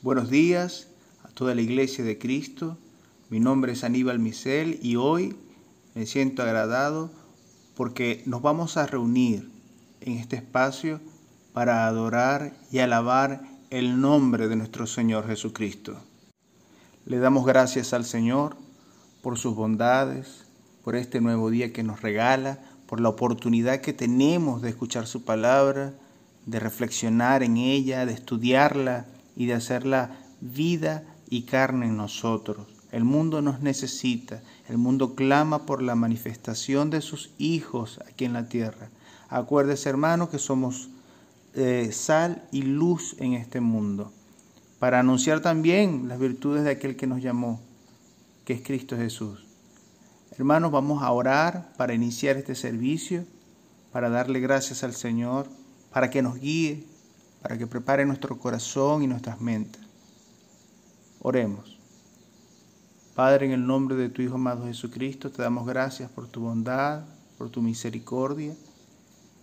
[0.00, 0.86] Buenos días
[1.24, 2.78] a toda la iglesia de Cristo.
[3.30, 5.34] Mi nombre es Aníbal Misel y hoy
[5.96, 7.10] me siento agradado
[7.74, 9.50] porque nos vamos a reunir
[10.00, 11.00] en este espacio
[11.52, 15.96] para adorar y alabar el nombre de nuestro Señor Jesucristo.
[17.04, 18.54] Le damos gracias al Señor
[19.20, 20.44] por sus bondades,
[20.84, 25.24] por este nuevo día que nos regala, por la oportunidad que tenemos de escuchar su
[25.24, 25.92] palabra,
[26.46, 29.06] de reflexionar en ella, de estudiarla
[29.38, 32.66] y de hacerla vida y carne en nosotros.
[32.90, 38.32] El mundo nos necesita, el mundo clama por la manifestación de sus hijos aquí en
[38.32, 38.90] la tierra.
[39.28, 40.88] Acuérdese, hermano, que somos
[41.54, 44.12] eh, sal y luz en este mundo,
[44.80, 47.60] para anunciar también las virtudes de aquel que nos llamó,
[48.44, 49.46] que es Cristo Jesús.
[50.36, 53.24] Hermanos, vamos a orar para iniciar este servicio,
[53.92, 55.46] para darle gracias al Señor,
[55.92, 56.84] para que nos guíe,
[57.42, 59.82] para que prepare nuestro corazón y nuestras mentes.
[61.20, 61.78] Oremos.
[63.14, 67.04] Padre, en el nombre de tu Hijo amado Jesucristo, te damos gracias por tu bondad,
[67.36, 68.54] por tu misericordia.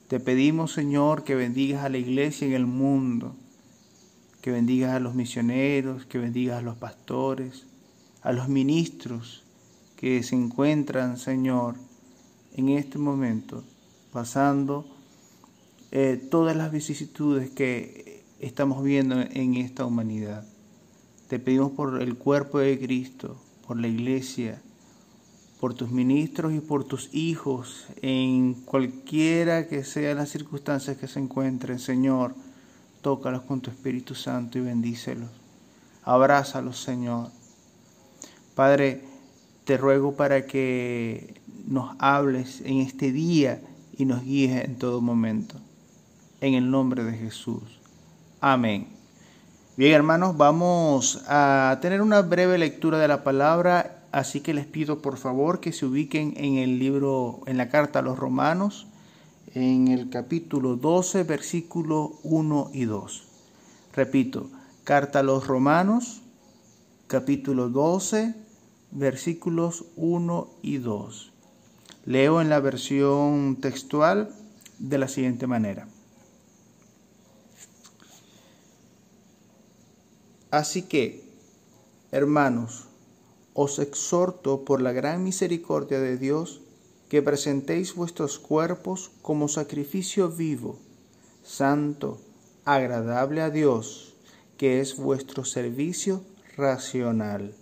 [0.08, 3.36] Te pedimos, Señor, que bendigas a la iglesia en el mundo,
[4.42, 7.66] que bendigas a los misioneros, que bendigas a los pastores,
[8.22, 9.44] a los ministros,
[9.98, 11.76] que se encuentran, Señor,
[12.54, 13.64] en este momento,
[14.14, 14.95] pasando
[15.98, 20.46] eh, todas las vicisitudes que estamos viendo en esta humanidad.
[21.30, 24.62] Te pedimos por el cuerpo de Cristo, por la iglesia,
[25.62, 31.22] por tus ministros y por tus hijos, en cualquiera que sean las circunstancias que se
[31.22, 32.36] encuentren, Señor,
[33.02, 35.30] tócalos con tu Espíritu Santo y bendícelos.
[36.04, 37.30] Abrázalos, Señor.
[38.54, 39.02] Padre,
[39.64, 41.36] te ruego para que
[41.66, 43.62] nos hables en este día
[43.98, 45.56] y nos guíes en todo momento.
[46.46, 47.64] En el nombre de Jesús.
[48.40, 48.90] Amén.
[49.78, 55.02] Bien, hermanos, vamos a tener una breve lectura de la palabra, así que les pido
[55.02, 58.86] por favor que se ubiquen en el libro, en la carta a los romanos,
[59.56, 63.24] en el capítulo 12, versículos 1 y 2.
[63.96, 64.52] Repito,
[64.84, 66.22] carta a los romanos,
[67.08, 68.36] capítulo 12,
[68.92, 71.34] versículos 1 y 2.
[72.06, 74.30] Leo en la versión textual
[74.78, 75.88] de la siguiente manera.
[80.56, 81.22] Así que,
[82.14, 82.86] hermanos,
[83.54, 86.62] os exhorto por la gran misericordia de Dios
[87.10, 90.80] que presentéis vuestros cuerpos como sacrificio vivo,
[91.44, 92.22] santo,
[92.64, 94.16] agradable a Dios,
[94.56, 96.22] que es vuestro servicio
[96.56, 97.54] racional.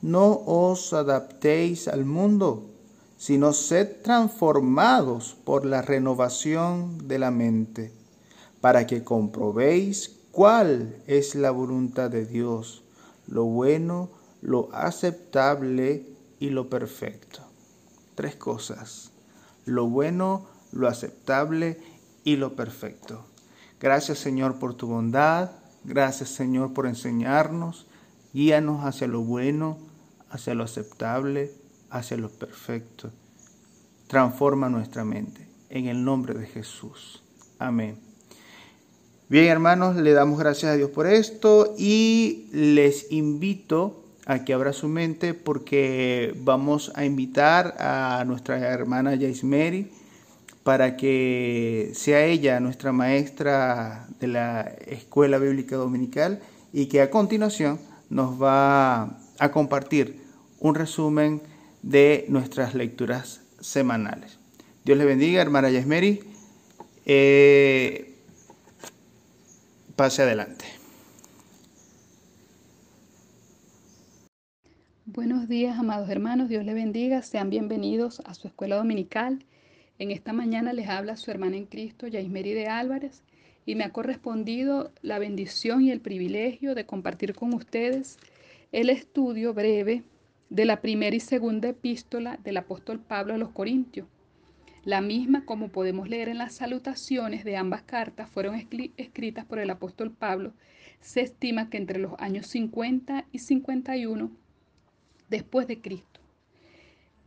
[0.00, 2.70] No os adaptéis al mundo,
[3.18, 7.92] sino sed transformados por la renovación de la mente,
[8.62, 12.84] para que comprobéis cuál es la voluntad de Dios,
[13.26, 14.08] lo bueno,
[14.40, 16.06] lo aceptable
[16.38, 17.40] y lo perfecto.
[18.14, 19.10] Tres cosas,
[19.64, 21.80] lo bueno, lo aceptable
[22.22, 23.24] y lo perfecto.
[23.80, 25.50] Gracias Señor por tu bondad,
[25.82, 27.88] gracias Señor por enseñarnos,
[28.32, 29.76] guíanos hacia lo bueno,
[30.30, 31.52] hacia lo aceptable,
[31.90, 33.10] hacia lo perfecto.
[34.06, 35.48] Transforma nuestra mente.
[35.68, 37.24] En el nombre de Jesús.
[37.58, 38.07] Amén.
[39.30, 44.72] Bien, hermanos, le damos gracias a Dios por esto y les invito a que abra
[44.72, 49.92] su mente porque vamos a invitar a nuestra hermana Mary
[50.62, 56.40] para que sea ella nuestra maestra de la Escuela Bíblica Dominical
[56.72, 57.78] y que a continuación
[58.08, 60.22] nos va a compartir
[60.58, 61.42] un resumen
[61.82, 64.38] de nuestras lecturas semanales.
[64.86, 66.22] Dios le bendiga, hermana Yasmeri.
[67.04, 68.07] Eh,
[69.98, 70.64] pase adelante.
[75.06, 76.48] Buenos días, amados hermanos.
[76.48, 77.20] Dios le bendiga.
[77.22, 79.44] Sean bienvenidos a su escuela dominical.
[79.98, 83.24] En esta mañana les habla su hermana en Cristo, Yaismeri de Álvarez,
[83.66, 88.18] y me ha correspondido la bendición y el privilegio de compartir con ustedes
[88.70, 90.04] el estudio breve
[90.48, 94.06] de la primera y segunda epístola del apóstol Pablo a los Corintios.
[94.84, 98.54] La misma, como podemos leer en las salutaciones de ambas cartas, fueron
[98.96, 100.52] escritas por el apóstol Pablo.
[101.00, 104.30] Se estima que entre los años 50 y 51
[105.28, 106.20] después de Cristo.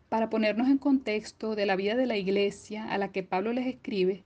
[0.10, 3.68] Para ponernos en contexto de la vida de la iglesia a la que Pablo les
[3.68, 4.24] escribe,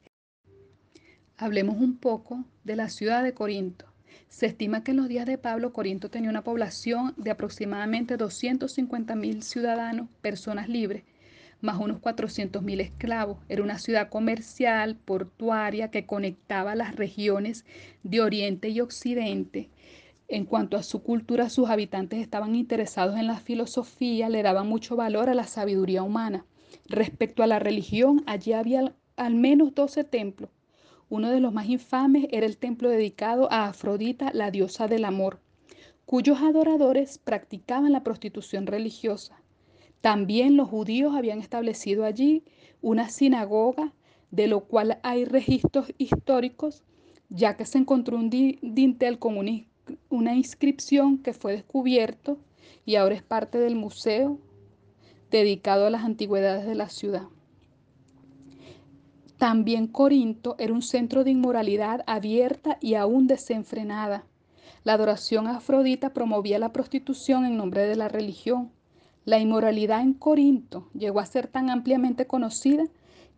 [1.38, 3.86] hablemos un poco de la ciudad de Corinto.
[4.30, 9.16] Se estima que en los días de Pablo, Corinto tenía una población de aproximadamente 250
[9.16, 11.04] mil ciudadanos, personas libres,
[11.66, 13.40] más unos 400 mil esclavos.
[13.50, 17.66] Era una ciudad comercial, portuaria, que conectaba las regiones
[18.04, 19.70] de Oriente y Occidente
[20.28, 24.96] En cuanto a su cultura, sus habitantes estaban interesados en la filosofía, le daban mucho
[24.96, 26.46] valor a la sabiduría humana.
[26.88, 30.50] Respecto a la religión, allí había al menos 12 templos.
[31.10, 35.40] Uno de los más infames era el templo dedicado a Afrodita, la diosa del amor,
[36.06, 39.40] cuyos adoradores practicaban la prostitución religiosa.
[40.02, 42.44] También los judíos habían establecido allí
[42.82, 43.94] una sinagoga,
[44.32, 46.84] de lo cual hay registros históricos,
[47.30, 49.38] ya que se encontró un dintel con
[50.10, 52.38] una inscripción que fue descubierto
[52.86, 54.40] y ahora es parte del museo
[55.32, 57.24] dedicado a las antigüedades de la ciudad.
[59.38, 64.26] También Corinto era un centro de inmoralidad abierta y aún desenfrenada.
[64.84, 68.72] La adoración Afrodita promovía la prostitución en nombre de la religión.
[69.26, 72.86] La inmoralidad en Corinto llegó a ser tan ampliamente conocida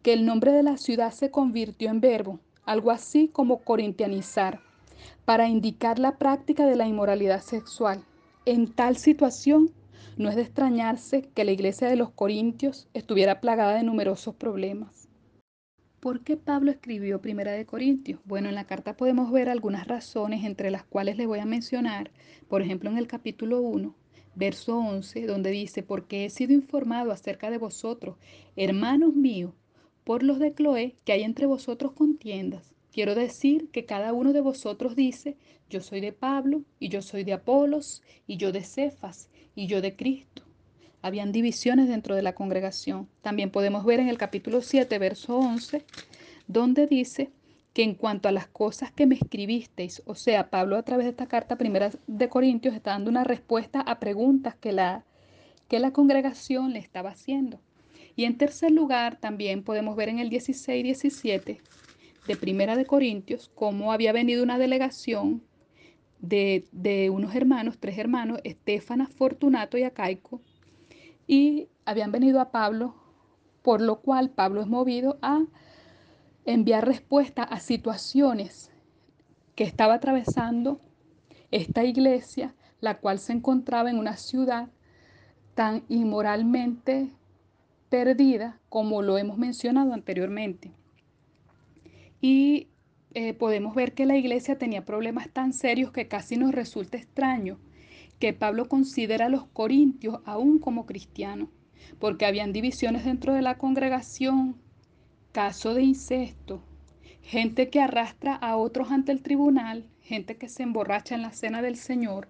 [0.04, 4.62] que el nombre de la ciudad se convirtió en verbo, algo así como corintianizar
[5.24, 8.04] para indicar la práctica de la inmoralidad sexual.
[8.45, 9.72] En tal situación,
[10.18, 15.07] no es de extrañarse que la iglesia de los Corintios estuviera plagada de numerosos problemas.
[16.00, 18.19] ¿Por qué Pablo escribió Primera de Corintios?
[18.25, 22.12] Bueno, en la carta podemos ver algunas razones entre las cuales les voy a mencionar,
[22.48, 23.95] por ejemplo, en el capítulo 1,
[24.38, 28.18] verso 11, donde dice, porque he sido informado acerca de vosotros,
[28.56, 29.54] hermanos míos,
[30.04, 32.75] por los de Cloé, que hay entre vosotros contiendas.
[32.92, 35.38] Quiero decir que cada uno de vosotros dice,
[35.69, 39.81] yo soy de Pablo, y yo soy de Apolos, y yo de Cefas, y yo
[39.81, 40.44] de Cristo.
[41.01, 43.07] Habían divisiones dentro de la congregación.
[43.22, 45.83] También podemos ver en el capítulo 7, verso 11,
[46.48, 47.31] donde dice
[47.78, 51.12] que en cuanto a las cosas que me escribisteis, o sea, Pablo a través de
[51.12, 55.06] esta carta primera de Corintios está dando una respuesta a preguntas que la,
[55.68, 57.60] que la congregación le estaba haciendo.
[58.16, 61.62] Y en tercer lugar, también podemos ver en el 16 y 17
[62.26, 65.44] de Primera de Corintios cómo había venido una delegación
[66.18, 70.42] de, de unos hermanos, tres hermanos, Estefana, Fortunato y Acaico,
[71.28, 72.96] y habían venido a Pablo,
[73.62, 75.46] por lo cual Pablo es movido a
[76.48, 78.72] enviar respuesta a situaciones
[79.56, 80.80] que estaba atravesando
[81.52, 84.70] esta iglesia, la cual se encontraba en una ciudad
[85.56, 87.12] tan inmoralmente
[87.90, 90.72] perdida como lo hemos mencionado anteriormente.
[92.22, 92.68] Y
[93.14, 97.60] eh, podemos ver que la iglesia tenía problemas tan serios que casi nos resulta extraño
[98.20, 101.50] que Pablo considera a los corintios aún como cristianos,
[102.00, 104.56] porque habían divisiones dentro de la congregación,
[105.38, 106.63] caso de incesto,
[107.22, 111.62] gente que arrastra a otros ante el tribunal, gente que se emborracha en la cena
[111.62, 112.28] del Señor,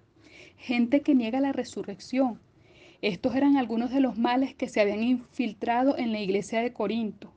[0.58, 2.38] gente que niega la resurrección.
[3.00, 7.32] Estos eran algunos de los males que se habían infiltrado en la iglesia de Corinto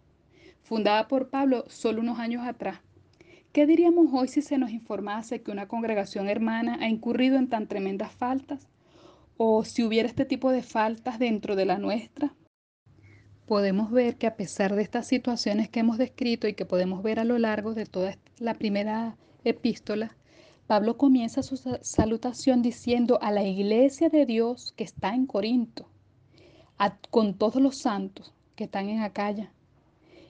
[0.62, 2.81] fundada por Pablo solo unos años atrás.
[3.53, 7.67] ¿Qué diríamos hoy si se nos informase que una congregación hermana ha incurrido en tan
[7.67, 8.67] tremendas faltas?
[9.38, 12.33] ¿O si hubiera este tipo de faltas dentro de la nuestra?
[13.45, 17.19] Podemos ver que a pesar de estas situaciones que hemos descrito y que podemos ver
[17.19, 20.15] a lo largo de toda la primera epístola,
[20.67, 25.89] Pablo comienza su salutación diciendo a la iglesia de Dios que está en Corinto,
[27.09, 29.51] con todos los santos que están en Acaya,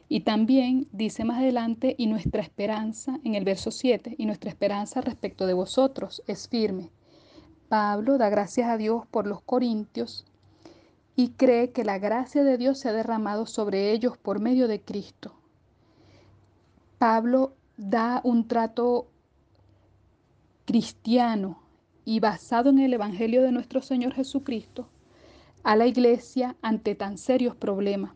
[0.09, 4.99] y también dice más adelante, y nuestra esperanza, en el verso 7, y nuestra esperanza
[4.99, 6.89] respecto de vosotros es firme.
[7.69, 10.25] Pablo da gracias a Dios por los corintios
[11.15, 14.81] y cree que la gracia de Dios se ha derramado sobre ellos por medio de
[14.81, 15.33] Cristo.
[16.97, 19.07] Pablo da un trato
[20.65, 21.59] cristiano
[22.05, 24.87] y basado en el Evangelio de nuestro Señor Jesucristo
[25.63, 28.11] a la iglesia ante tan serios problemas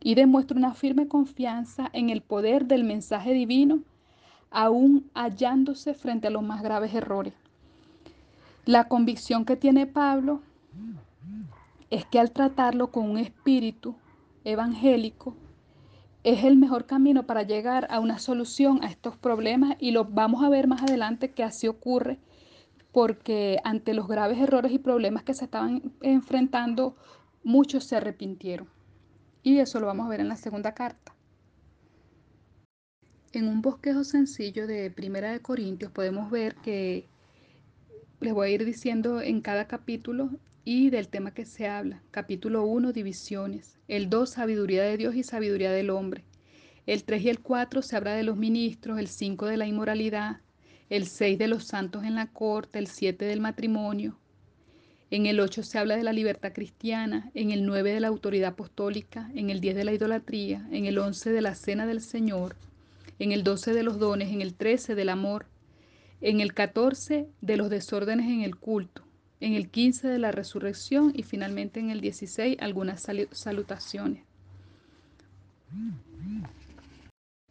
[0.00, 3.80] y demuestra una firme confianza en el poder del mensaje divino,
[4.50, 7.34] aún hallándose frente a los más graves errores.
[8.64, 10.40] La convicción que tiene Pablo
[11.90, 13.96] es que al tratarlo con un espíritu
[14.44, 15.36] evangélico,
[16.24, 20.42] es el mejor camino para llegar a una solución a estos problemas y lo vamos
[20.42, 22.18] a ver más adelante que así ocurre
[22.90, 26.96] porque ante los graves errores y problemas que se estaban enfrentando,
[27.44, 28.68] muchos se arrepintieron.
[29.42, 31.14] Y eso lo vamos a ver en la segunda carta.
[33.32, 37.06] En un bosquejo sencillo de Primera de Corintios podemos ver que
[38.20, 40.30] les voy a ir diciendo en cada capítulo
[40.66, 42.02] y del tema que se habla.
[42.10, 43.78] Capítulo 1, divisiones.
[43.86, 46.24] El 2, sabiduría de Dios y sabiduría del hombre.
[46.86, 50.40] El 3 y el 4 se habla de los ministros, el 5 de la inmoralidad,
[50.90, 54.18] el 6 de los santos en la corte, el 7 del matrimonio,
[55.08, 58.50] en el 8 se habla de la libertad cristiana, en el 9 de la autoridad
[58.50, 62.56] apostólica, en el 10 de la idolatría, en el 11 de la cena del Señor,
[63.20, 65.46] en el 12 de los dones, en el 13 del amor,
[66.20, 69.05] en el 14 de los desórdenes en el culto,
[69.40, 74.22] en el 15 de la resurrección y finalmente en el 16 algunas salutaciones.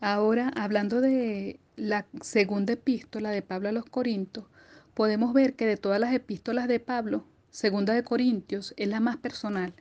[0.02, 4.46] Ahora, hablando de la segunda epístola de Pablo a los Corintios,
[4.94, 9.18] podemos ver que de todas las epístolas de Pablo, segunda de Corintios es la más
[9.18, 9.74] personal.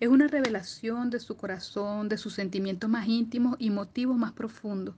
[0.00, 4.94] Es una revelación de su corazón, de sus sentimientos más íntimos y motivos más profundos.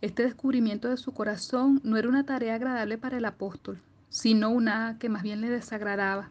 [0.00, 4.96] Este descubrimiento de su corazón no era una tarea agradable para el apóstol, sino una
[4.98, 6.30] que más bien le desagradaba.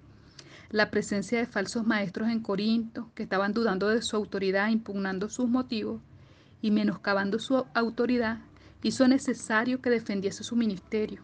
[0.69, 5.47] La presencia de falsos maestros en Corinto, que estaban dudando de su autoridad, impugnando sus
[5.47, 6.01] motivos
[6.61, 8.39] y menoscabando su autoridad,
[8.81, 11.21] hizo necesario que defendiese su ministerio.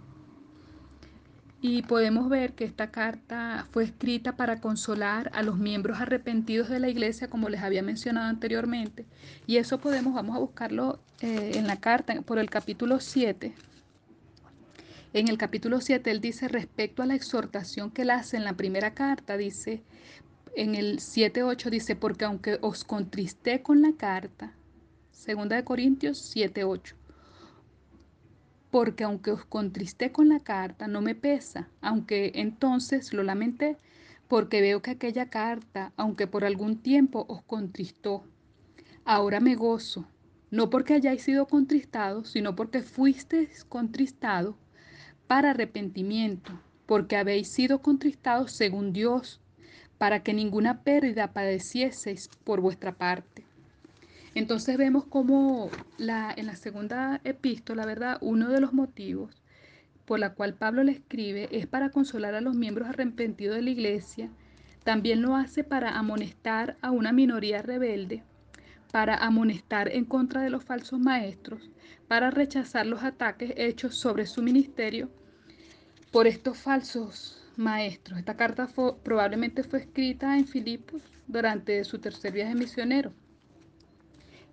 [1.61, 6.79] Y podemos ver que esta carta fue escrita para consolar a los miembros arrepentidos de
[6.79, 9.05] la iglesia, como les había mencionado anteriormente.
[9.45, 13.53] Y eso podemos, vamos a buscarlo eh, en la carta por el capítulo 7.
[15.11, 18.53] En el capítulo 7 él dice respecto a la exhortación que él hace en la
[18.53, 19.81] primera carta, dice,
[20.55, 24.53] en el 7.8 dice, porque aunque os contristé con la carta,
[25.11, 26.93] segunda de Corintios 7.8
[28.69, 33.77] porque aunque os contristé con la carta, no me pesa, aunque entonces lo lamenté,
[34.27, 38.23] porque veo que aquella carta, aunque por algún tiempo os contristó,
[39.05, 40.05] ahora me gozo,
[40.51, 44.55] no porque hayáis sido contristados, sino porque fuisteis contristados
[45.29, 46.51] para arrepentimiento,
[46.87, 49.39] porque habéis sido contristados según Dios,
[49.99, 53.45] para que ninguna pérdida padecieseis por vuestra parte.
[54.33, 55.69] Entonces vemos como
[55.99, 58.17] la, en la segunda epístola, ¿verdad?
[58.21, 59.43] Uno de los motivos
[60.07, 63.69] por la cual Pablo le escribe es para consolar a los miembros arrepentidos de la
[63.69, 64.31] iglesia.
[64.83, 68.23] También lo hace para amonestar a una minoría rebelde,
[68.91, 71.69] para amonestar en contra de los falsos maestros,
[72.07, 75.11] para rechazar los ataques hechos sobre su ministerio
[76.11, 78.19] por estos falsos maestros.
[78.19, 78.69] Esta carta
[79.03, 83.11] probablemente fue escrita en Filipos durante su tercer viaje misionero.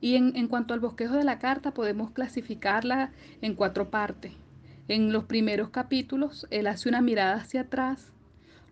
[0.01, 4.33] Y en, cuanto al bosquejo de la carta, podemos clasificarla en cuatro partes.
[4.89, 8.13] En los primeros capítulos, él hace una mirada hacia atrás.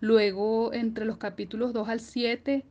[0.00, 2.64] Luego, entre los capítulos 2 al 7,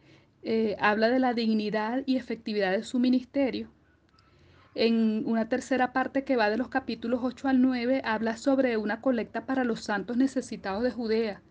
[0.43, 3.69] eh, habla de la dignidad y efectividad de su ministerio.
[4.75, 9.01] En una tercera parte que va de los capítulos 8 al 9, habla sobre una
[9.01, 11.41] colecta para los santos necesitados de Judea.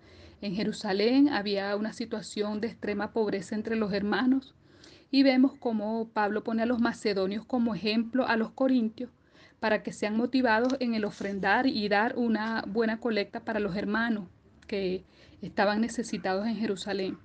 [0.40, 4.56] En Jerusalén había una situación de extrema pobreza entre los hermanos
[5.12, 9.10] y vemos cómo Pablo pone a los macedonios como ejemplo a los corintios
[9.60, 14.26] para que sean motivados en el ofrendar y dar una buena colecta para los hermanos
[14.66, 15.04] que
[15.42, 17.18] estaban necesitados en Jerusalén.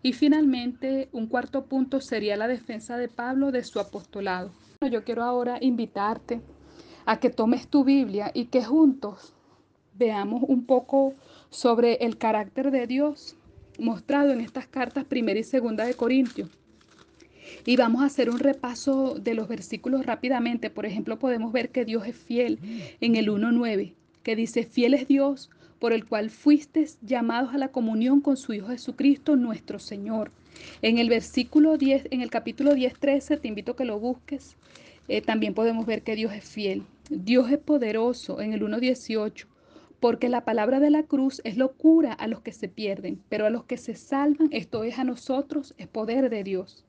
[0.00, 4.52] Y finalmente, un cuarto punto sería la defensa de Pablo de su apostolado.
[4.88, 6.40] Yo quiero ahora invitarte
[7.04, 9.34] a que tomes tu Biblia y que juntos
[9.92, 11.12] veamos un poco
[11.50, 13.36] sobre el carácter de Dios
[13.78, 16.48] mostrado en estas cartas primera y segunda de Corintios.
[17.66, 20.70] Y vamos a hacer un repaso de los versículos rápidamente.
[20.70, 22.58] Por ejemplo, podemos ver que Dios es fiel
[23.02, 27.68] en el 1.9, que dice, fiel es Dios por el cual fuisteis llamados a la
[27.68, 30.32] comunión con su Hijo Jesucristo, nuestro Señor.
[30.82, 34.56] En el versículo 10, en el capítulo 10, 13, te invito a que lo busques.
[35.08, 36.84] Eh, también podemos ver que Dios es fiel.
[37.10, 39.46] Dios es poderoso en el 1.18,
[39.98, 43.50] porque la palabra de la cruz es locura a los que se pierden, pero a
[43.50, 46.84] los que se salvan, esto es a nosotros, es poder de Dios.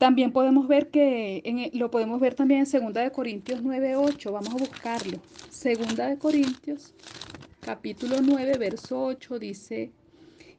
[0.00, 4.32] También podemos ver que lo podemos ver también en 2 de Corintios 9, 8.
[4.32, 5.18] Vamos a buscarlo.
[5.50, 6.94] 2 de Corintios,
[7.60, 9.90] capítulo 9, verso 8 dice,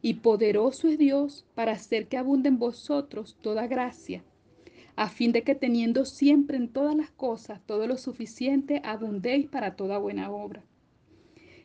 [0.02, 4.24] y poderoso es Dios para hacer que abunde en vosotros toda gracia,
[4.96, 9.76] a fin de que teniendo siempre en todas las cosas todo lo suficiente, abundéis para
[9.76, 10.64] toda buena obra.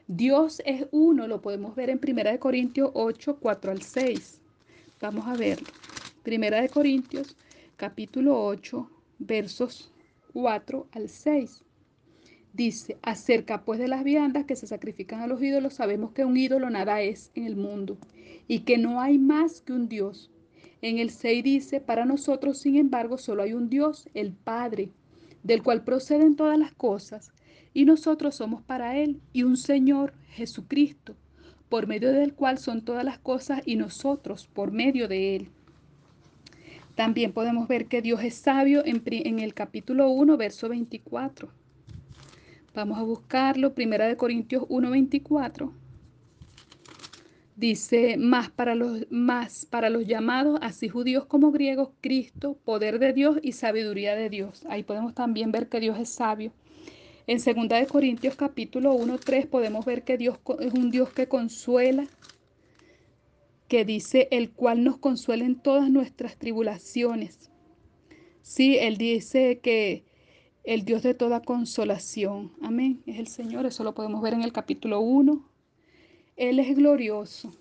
[0.06, 4.40] Dios es uno, lo podemos ver en 1 de Corintios 8, 4 al 6.
[5.00, 5.66] Vamos a verlo.
[6.24, 7.36] 1 de Corintios
[7.76, 8.88] capítulo 8,
[9.18, 9.92] versos
[10.32, 11.64] 4 al 6.
[12.52, 16.36] Dice, acerca pues de las viandas que se sacrifican a los ídolos, sabemos que un
[16.36, 17.98] ídolo nada es en el mundo
[18.48, 20.30] y que no hay más que un Dios.
[20.82, 24.90] En el 6 dice, para nosotros, sin embargo, solo hay un Dios, el Padre,
[25.42, 27.32] del cual proceden todas las cosas,
[27.72, 31.14] y nosotros somos para Él, y un Señor, Jesucristo,
[31.68, 35.48] por medio del cual son todas las cosas, y nosotros por medio de Él.
[36.96, 41.50] También podemos ver que Dios es sabio en, el capítulo 1, verso 24.
[42.74, 45.72] Vamos a buscarlo, Primera de Corintios 1, 24.
[47.56, 53.14] Dice, más para, los, más para los llamados, así judíos como griegos, Cristo, poder de
[53.14, 54.66] Dios y sabiduría de Dios.
[54.68, 56.52] Ahí podemos también ver que Dios es sabio.
[57.26, 61.28] En 2 de Corintios capítulo 1, 3 podemos ver que Dios es un Dios que
[61.28, 62.06] consuela,
[63.68, 67.50] que dice el cual nos consuela en todas nuestras tribulaciones.
[68.42, 70.04] Sí, Él dice que
[70.62, 72.52] el Dios de toda consolación.
[72.60, 73.02] Amén.
[73.06, 73.64] Es el Señor.
[73.64, 75.55] Eso lo podemos ver en el capítulo 1.
[76.36, 77.54] Él es glorioso.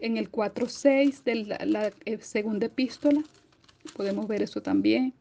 [0.00, 3.22] En el 4.6 de la, eh, segunda epístola
[3.94, 5.14] podemos ver eso también.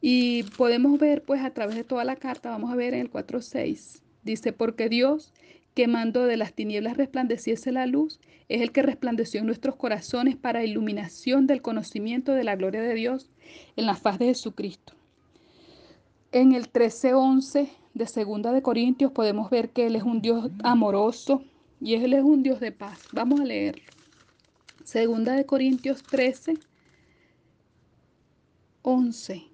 [0.00, 3.10] Y podemos ver pues a través de toda la carta, vamos a ver en el
[3.10, 5.32] 4.6, dice, porque Dios
[5.74, 10.36] que mandó de las tinieblas resplandeciese la luz, es el que resplandeció en nuestros corazones
[10.36, 13.30] para iluminación del conocimiento de la gloria de Dios
[13.76, 14.94] en la faz de Jesucristo.
[16.32, 21.44] En el 13:11 de Segunda de Corintios podemos ver que Él es un Dios amoroso
[21.80, 23.08] y Él es un Dios de paz.
[23.12, 23.82] Vamos a leerlo.
[24.84, 26.54] Segunda de Corintios 13,
[28.82, 29.44] 11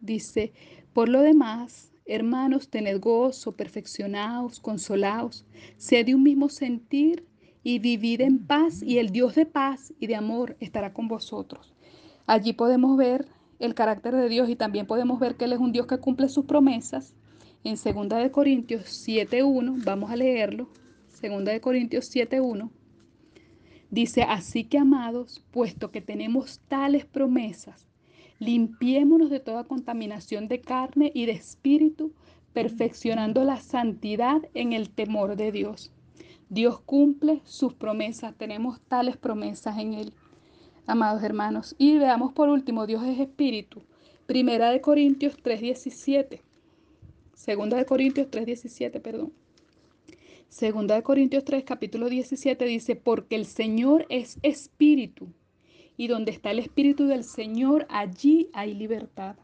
[0.00, 0.52] dice,
[0.92, 5.44] por lo demás, hermanos, tened gozo, perfeccionaos, consolaos,
[5.76, 7.26] sed de un mismo sentir
[7.62, 11.74] y vivid en paz y el Dios de paz y de amor estará con vosotros.
[12.26, 13.26] Allí podemos ver
[13.58, 16.28] el carácter de Dios y también podemos ver que Él es un Dios que cumple
[16.28, 17.14] sus promesas.
[17.64, 20.68] En 2 de Corintios 7.1, vamos a leerlo,
[21.28, 22.70] 2 de Corintios 7.1,
[23.90, 27.86] dice, así que amados, puesto que tenemos tales promesas,
[28.38, 32.12] limpiémonos de toda contaminación de carne y de espíritu,
[32.52, 35.92] perfeccionando la santidad en el temor de Dios.
[36.48, 40.12] Dios cumple sus promesas, tenemos tales promesas en Él
[40.86, 41.74] amados hermanos.
[41.78, 43.82] Y veamos por último, Dios es espíritu.
[44.26, 46.40] Primera de Corintios 3:17.
[47.34, 49.32] Segunda de Corintios 3:17, perdón.
[50.48, 55.28] Segunda de Corintios 3, capítulo 17 dice, porque el Señor es espíritu,
[55.96, 59.36] y donde está el espíritu del Señor, allí hay libertad.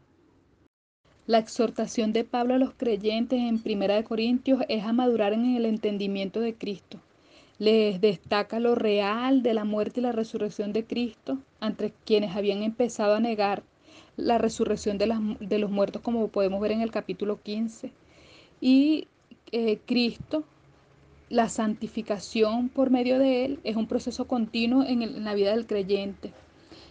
[1.27, 5.55] La exhortación de Pablo a los creyentes en Primera de Corintios es a madurar en
[5.55, 6.99] el entendimiento de Cristo
[7.59, 12.63] les destaca lo real de la muerte y la resurrección de Cristo ante quienes habían
[12.63, 13.63] empezado a negar
[14.17, 17.91] la resurrección de, los muertos, como podemos ver en el capítulo 15.
[18.59, 19.07] Y
[19.51, 20.43] eh, Cristo,
[21.33, 26.31] la santificación por medio de Él, es un proceso continuo en, la vida del creyente.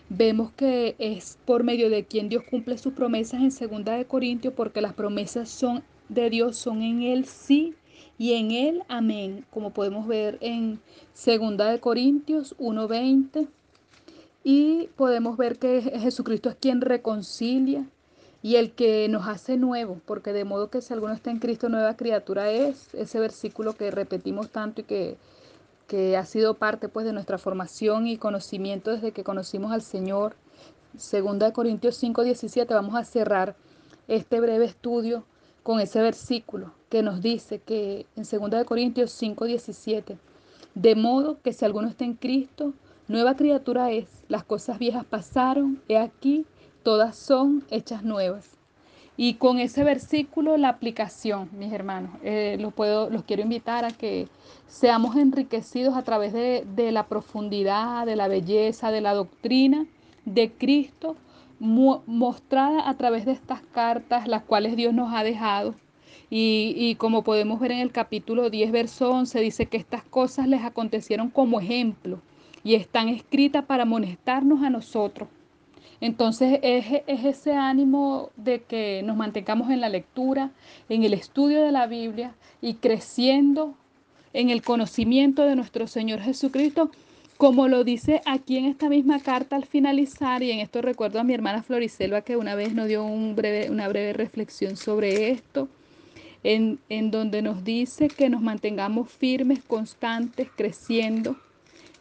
[0.09, 4.53] Vemos que es por medio de quien Dios cumple sus promesas en segunda de Corintios,
[4.55, 7.75] porque las promesas son de Dios, son en Él sí
[8.19, 10.81] y en él amén, como podemos ver en
[11.15, 13.49] 2 de Corintios 1:20
[14.43, 17.87] y podemos ver que Jesucristo es quien reconcilia
[18.43, 21.69] y el que nos hace nuevo, porque de modo que si alguno está en Cristo
[21.69, 25.17] nueva criatura es ese versículo que repetimos tanto y que,
[25.87, 30.35] que ha sido parte pues de nuestra formación y conocimiento desde que conocimos al Señor.
[30.95, 33.55] 2 de Corintios 5:17 vamos a cerrar
[34.09, 35.25] este breve estudio
[35.63, 40.19] con ese versículo que nos dice que en 2 Corintios 5, 17,
[40.75, 42.75] de modo que si alguno está en Cristo,
[43.09, 46.45] nueva criatura es, las cosas viejas pasaron, he aquí,
[46.83, 48.51] todas son hechas nuevas.
[49.17, 53.91] Y con ese versículo, la aplicación, mis hermanos, eh, los, puedo, los quiero invitar a
[53.91, 54.27] que
[54.67, 59.87] seamos enriquecidos a través de, de la profundidad, de la belleza, de la doctrina
[60.25, 61.17] de Cristo,
[61.59, 65.75] mostrada a través de estas cartas, las cuales Dios nos ha dejado.
[66.35, 70.65] Y, como podemos ver en el capítulo 10, verso 11, dice que estas cosas les
[70.65, 72.21] acontecieron como ejemplo
[72.65, 75.29] y están escritas para amonestarnos a nosotros.
[76.03, 80.51] Entonces es, es, ese ánimo de que nos mantengamos en la lectura,
[80.91, 83.75] en el estudio de la Biblia y creciendo
[84.35, 86.91] en el conocimiento de nuestro Señor Jesucristo
[87.43, 91.25] como lo dice aquí en esta misma carta al finalizar, y en esto recuerdo a
[91.25, 95.69] mi hermana Floriselva que una vez nos dio una breve reflexión sobre esto,
[96.45, 96.79] en,
[97.11, 101.37] donde nos dice que nos mantengamos firmes, constantes, creciendo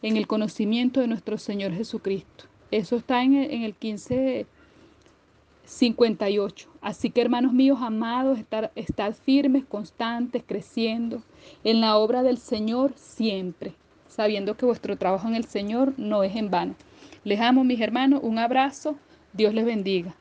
[0.04, 2.51] en el conocimiento de nuestro Señor Jesucristo.
[2.72, 6.70] Eso está en el, en el 1558.
[6.82, 8.72] Así que hermanos míos amados, estar,
[9.14, 11.22] firmes, constantes, creciendo
[11.64, 13.76] en la obra del Señor siempre
[14.12, 16.76] sabiendo que vuestro trabajo en el Señor no es en vano.
[17.24, 18.96] Les amo, mis hermanos, un abrazo,
[19.34, 20.16] Dios les bendiga.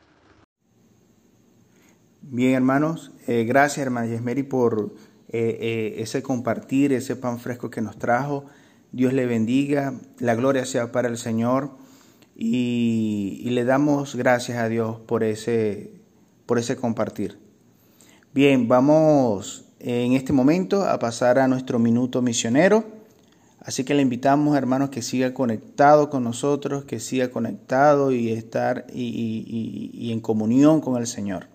[2.22, 4.94] Bien, hermanos, eh, gracias, hermana Yesmeri, por
[5.28, 8.44] eh, eh, ese compartir, ese pan fresco que nos trajo.
[8.92, 11.70] Dios le bendiga, la gloria sea para el Señor
[12.42, 15.92] y, le damos gracias a Dios por ese,
[16.46, 17.38] por ese compartir.
[18.33, 22.85] Bien, vamos en este momento a pasar a nuestro minuto misionero.
[23.61, 28.87] Así que le invitamos, hermanos, que siga conectado con nosotros, que siga conectado y estar
[28.90, 31.48] y, en comunión con el Señor.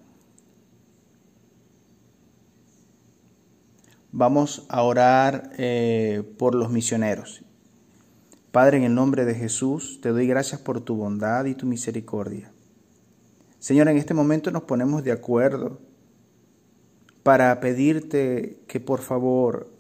[4.18, 7.45] vamos a orar eh, por los misioneros.
[8.56, 12.54] Padre, en el nombre de Jesús, te doy gracias por tu bondad y tu misericordia.
[13.60, 15.82] Señor, en este momento nos ponemos de acuerdo
[17.22, 19.74] para pedirte que por favor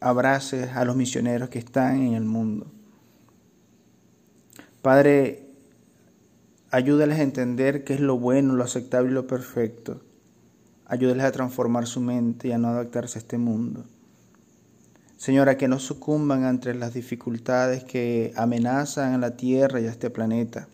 [0.00, 2.66] abraces a los misioneros que están en el mundo.
[4.82, 5.52] Padre,
[6.72, 10.00] ayúdales a entender qué es lo bueno, lo aceptable y lo perfecto.
[10.86, 13.84] Ayúdales a transformar su mente y a no adaptarse a este mundo.
[15.18, 20.10] Señora, que no sucumban ante las dificultades que amenazan a la Tierra y a este
[20.10, 20.68] planeta.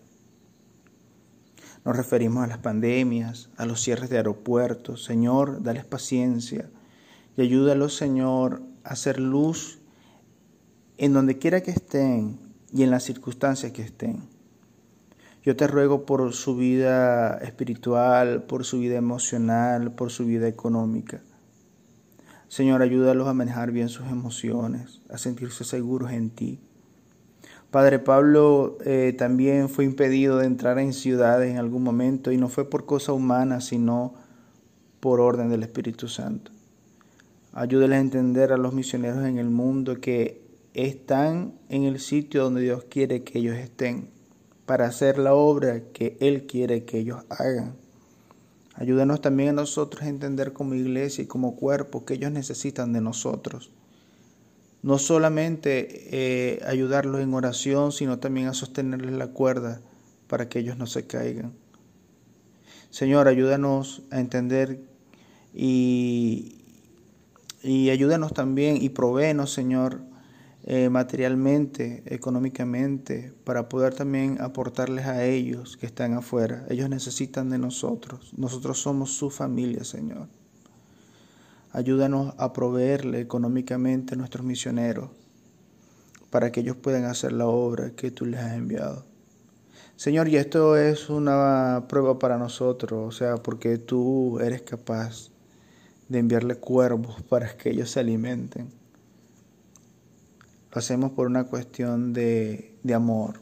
[1.82, 5.02] Nos referimos a las pandemias, a los cierres de aeropuertos.
[5.02, 6.68] Señor, dales paciencia
[7.38, 9.78] y ayúdalos, Señor, a hacer luz
[10.98, 12.38] en donde quiera que estén
[12.70, 14.28] y en las circunstancias que estén.
[15.42, 21.22] Yo te ruego por su vida espiritual, por su vida emocional, por su vida económica.
[22.48, 26.60] Señor, ayúdalos a manejar bien sus emociones, a sentirse seguros en ti.
[27.70, 32.48] Padre Pablo eh, también fue impedido de entrar en ciudades en algún momento y no
[32.48, 34.14] fue por cosa humana, sino
[35.00, 36.52] por orden del Espíritu Santo.
[37.52, 40.42] Ayúdales a entender a los misioneros en el mundo que
[40.74, 44.08] están en el sitio donde Dios quiere que ellos estén
[44.66, 47.76] para hacer la obra que Él quiere que ellos hagan.
[48.76, 53.00] Ayúdanos también a nosotros a entender como iglesia y como cuerpo que ellos necesitan de
[53.00, 53.70] nosotros.
[54.82, 59.80] No solamente eh, ayudarlos en oración, sino también a sostenerles la cuerda
[60.26, 61.52] para que ellos no se caigan.
[62.90, 64.80] Señor, ayúdanos a entender
[65.54, 66.64] y,
[67.62, 70.00] y ayúdanos también y provéenos, Señor,
[70.66, 76.64] eh, materialmente, económicamente, para poder también aportarles a ellos que están afuera.
[76.70, 78.32] Ellos necesitan de nosotros.
[78.38, 80.26] Nosotros somos su familia, Señor.
[81.70, 85.10] Ayúdanos a proveerle económicamente a nuestros misioneros
[86.30, 89.04] para que ellos puedan hacer la obra que tú les has enviado.
[89.96, 95.28] Señor, y esto es una prueba para nosotros, o sea, porque tú eres capaz
[96.08, 98.83] de enviarle cuervos para que ellos se alimenten
[100.74, 103.40] lo hacemos por una cuestión de, de amor,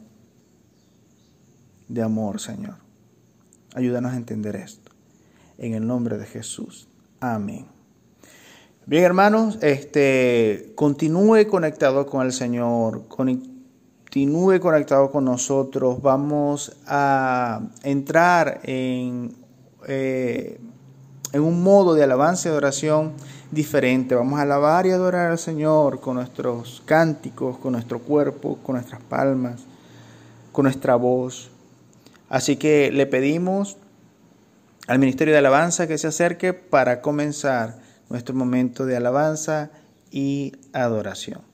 [1.87, 2.75] de amor, Señor.
[3.73, 4.91] Ayúdanos a entender esto.
[5.57, 6.87] En el nombre de Jesús.
[7.19, 7.65] Amén.
[8.85, 16.03] Bien, hermanos, este, continúe conectado con el Señor, continúe conectado con nosotros.
[16.03, 19.33] Vamos a entrar en,
[19.87, 20.59] eh,
[21.31, 23.13] en un modo de alabanza y de oración
[23.53, 24.15] diferente.
[24.15, 29.01] Vamos a alabar y adorar al Señor con nuestros cánticos, con nuestro cuerpo, con nuestras
[29.01, 29.61] palmas,
[30.51, 31.51] con nuestra voz.
[32.29, 33.77] Así que le pedimos
[34.87, 39.71] al Ministerio de Alabanza que se acerque para comenzar nuestro momento de alabanza
[40.11, 41.52] y adoración.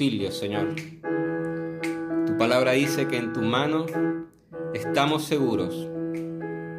[0.00, 0.76] Señor.
[2.26, 3.84] Tu palabra dice que en tu mano
[4.72, 5.74] estamos seguros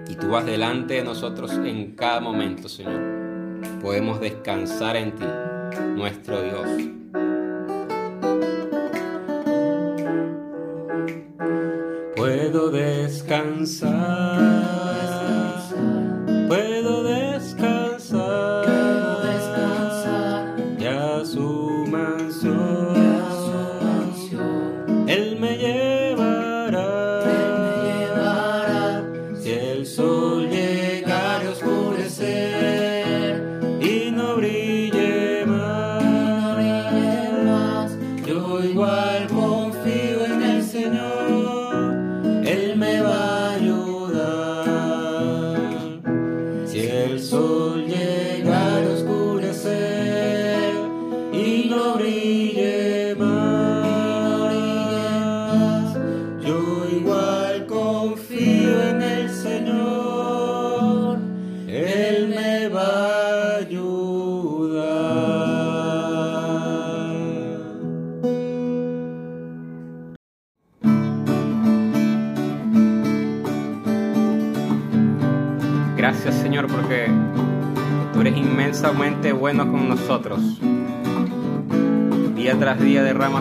[0.10, 3.00] y tú vas delante de nosotros en cada momento, Señor.
[3.80, 5.26] Podemos descansar en ti,
[5.96, 6.68] nuestro Dios.
[12.16, 14.21] Puedo descansar.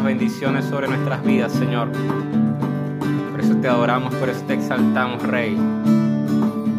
[0.03, 1.89] Bendiciones sobre nuestras vidas, Señor.
[3.31, 5.57] Por eso te adoramos, por eso te exaltamos, Rey.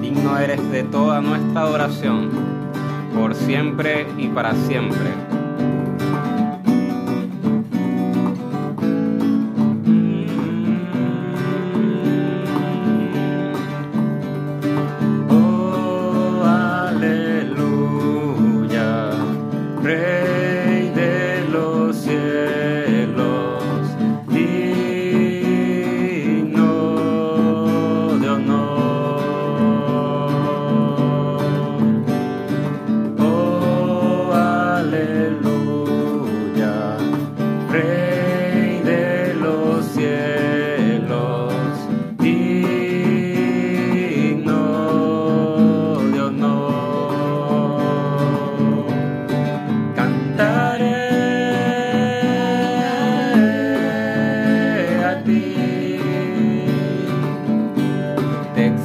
[0.01, 2.29] Digno eres de toda nuestra adoración,
[3.13, 5.30] por siempre y para siempre.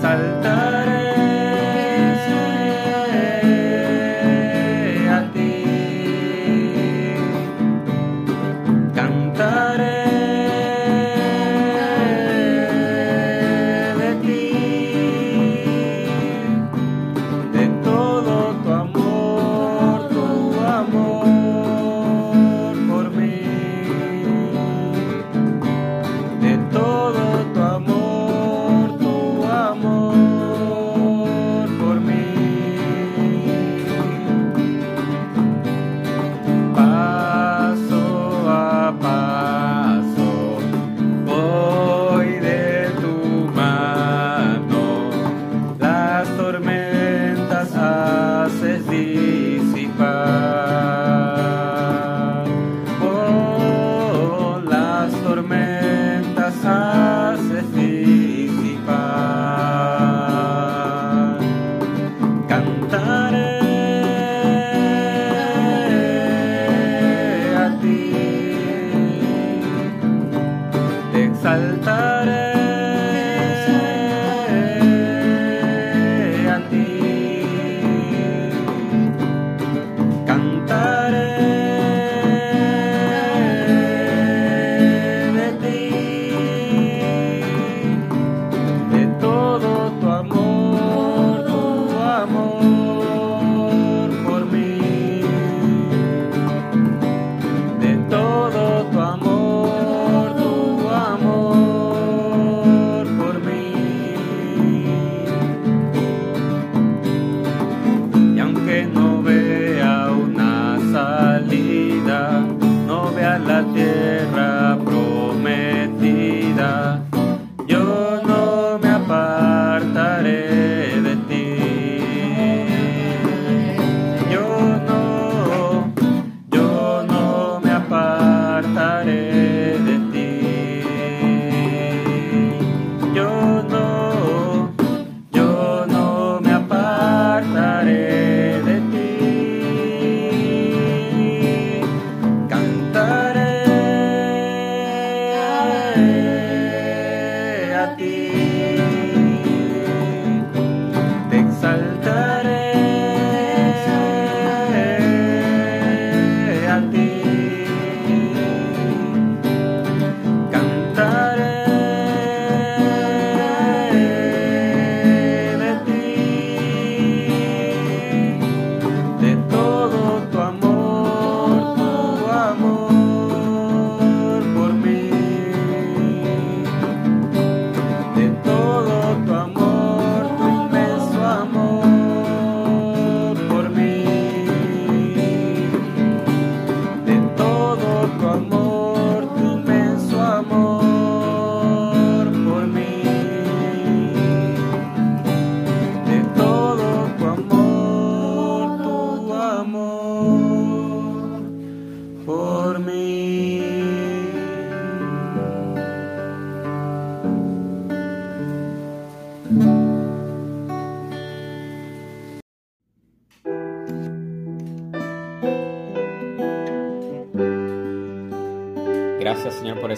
[0.00, 0.85] saltar.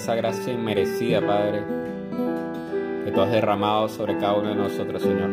[0.09, 1.63] esa gracia inmerecida, Padre,
[3.05, 5.29] que tú has derramado sobre cada uno de nosotros, Señor.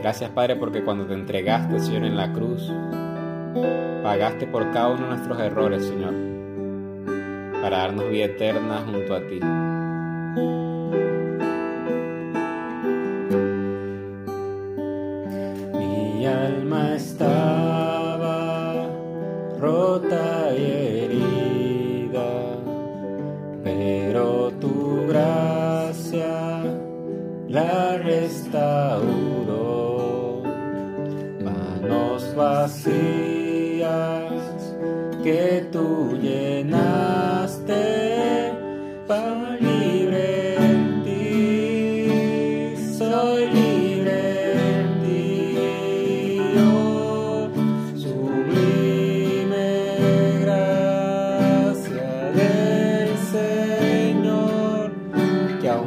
[0.00, 2.72] Gracias, Padre, porque cuando te entregaste, Señor, en la cruz,
[4.00, 6.14] pagaste por cada uno de nuestros errores, Señor,
[7.60, 9.40] para darnos vida eterna junto a ti.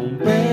[0.07, 0.46] away.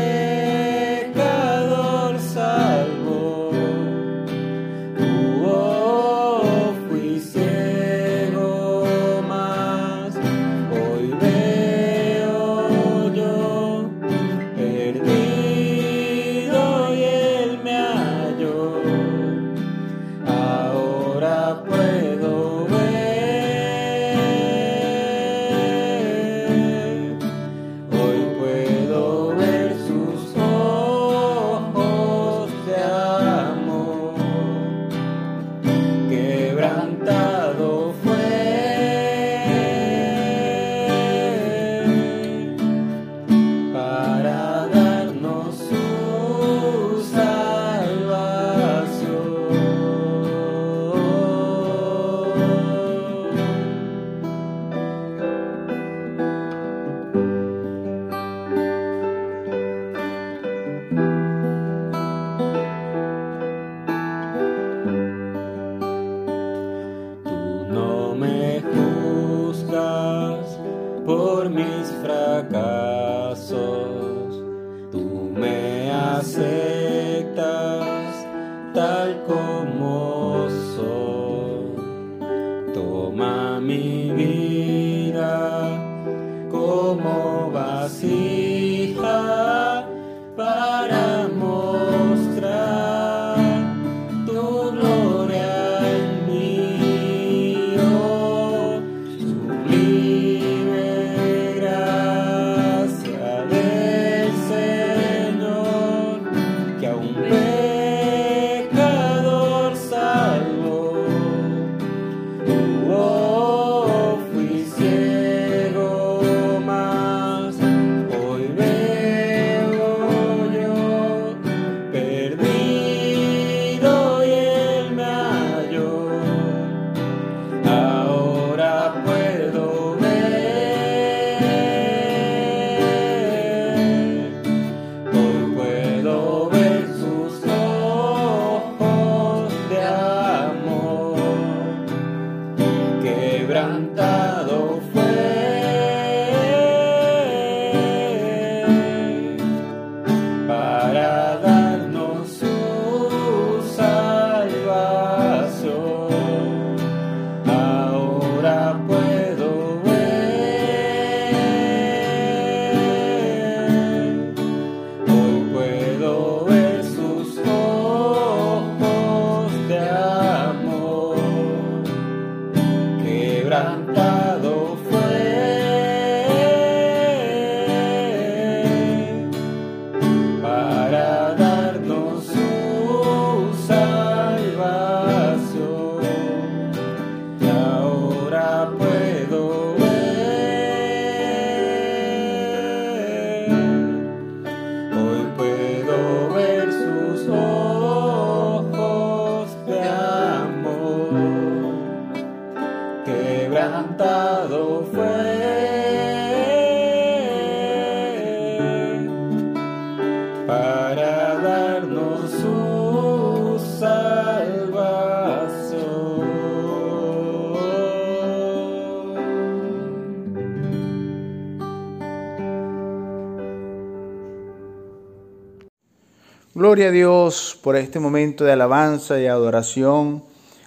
[226.75, 230.25] Gloria a Dios por este momento de alabanza y adoración.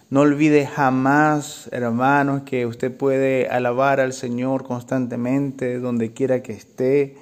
[0.10, 7.18] No olvide jamás, hermanos, que usted puede alabar al Señor constantemente, donde quiera que esté.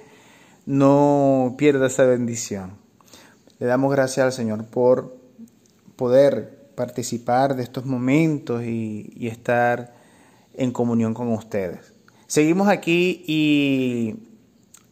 [0.68, 2.74] No pierda esa bendición.
[3.58, 5.18] Le damos gracias al Señor por
[5.96, 9.96] poder participar de estos momentos y, estar
[10.54, 11.92] en comunión con ustedes.
[12.28, 14.28] Seguimos aquí y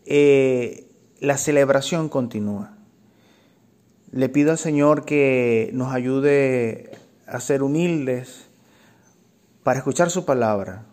[0.07, 0.87] eh,
[1.19, 2.72] la celebración continúa.
[4.13, 6.91] Le pido al Señor que nos ayude
[7.25, 8.45] a ser humildes
[9.63, 10.85] para escuchar su palabra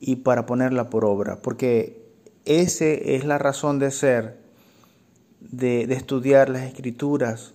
[0.00, 2.10] y para ponerla por obra, porque
[2.46, 4.38] esa es la razón de ser,
[5.40, 7.52] de, de estudiar las escrituras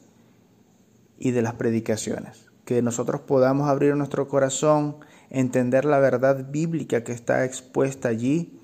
[1.18, 2.52] y de las predicaciones.
[2.66, 4.98] Que nosotros podamos abrir nuestro corazón,
[5.32, 8.60] entender la verdad bíblica que está expuesta allí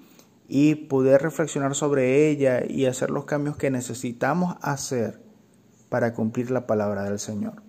[0.47, 5.30] y poder reflexionar sobre ella y hacer los cambios que necesitamos hacer
[5.91, 7.61] para cumplir la palabra del Señor.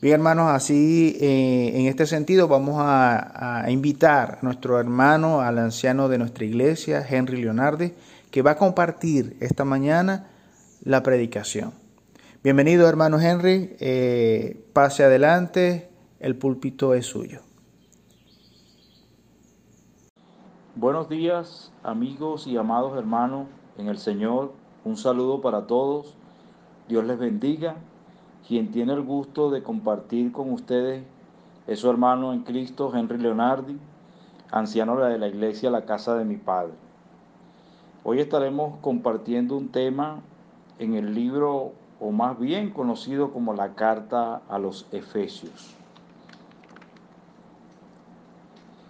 [0.00, 6.08] Bien, hermanos, así eh, en este sentido vamos a, invitar a nuestro hermano, al anciano
[6.08, 7.92] de nuestra iglesia, Henry Leonardi,
[8.30, 10.28] que va a compartir esta mañana
[10.84, 11.72] la predicación.
[12.44, 13.74] Bienvenido, hermano Henry.
[13.80, 15.90] Eh, pase adelante,
[16.20, 17.40] el púlpito es suyo.
[20.76, 24.52] Buenos días, amigos y amados hermanos en el Señor.
[24.84, 26.17] Un saludo para todos.
[26.88, 27.76] Dios les bendiga.
[28.46, 31.04] Quien tiene el gusto de compartir con ustedes
[31.66, 33.76] es su hermano en Cristo, Henry Leonardi,
[34.50, 36.72] anciano de la iglesia La Casa de mi Padre.
[38.04, 40.22] Hoy estaremos compartiendo un tema
[40.78, 45.74] en el libro o más bien conocido como la carta a los Efesios.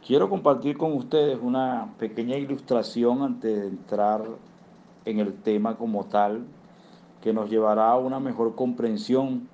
[0.06, 4.22] Quiero compartir con ustedes una pequeña ilustración antes de entrar
[5.04, 6.44] en el tema como tal,
[7.20, 9.48] que nos llevará a una mejor comprensión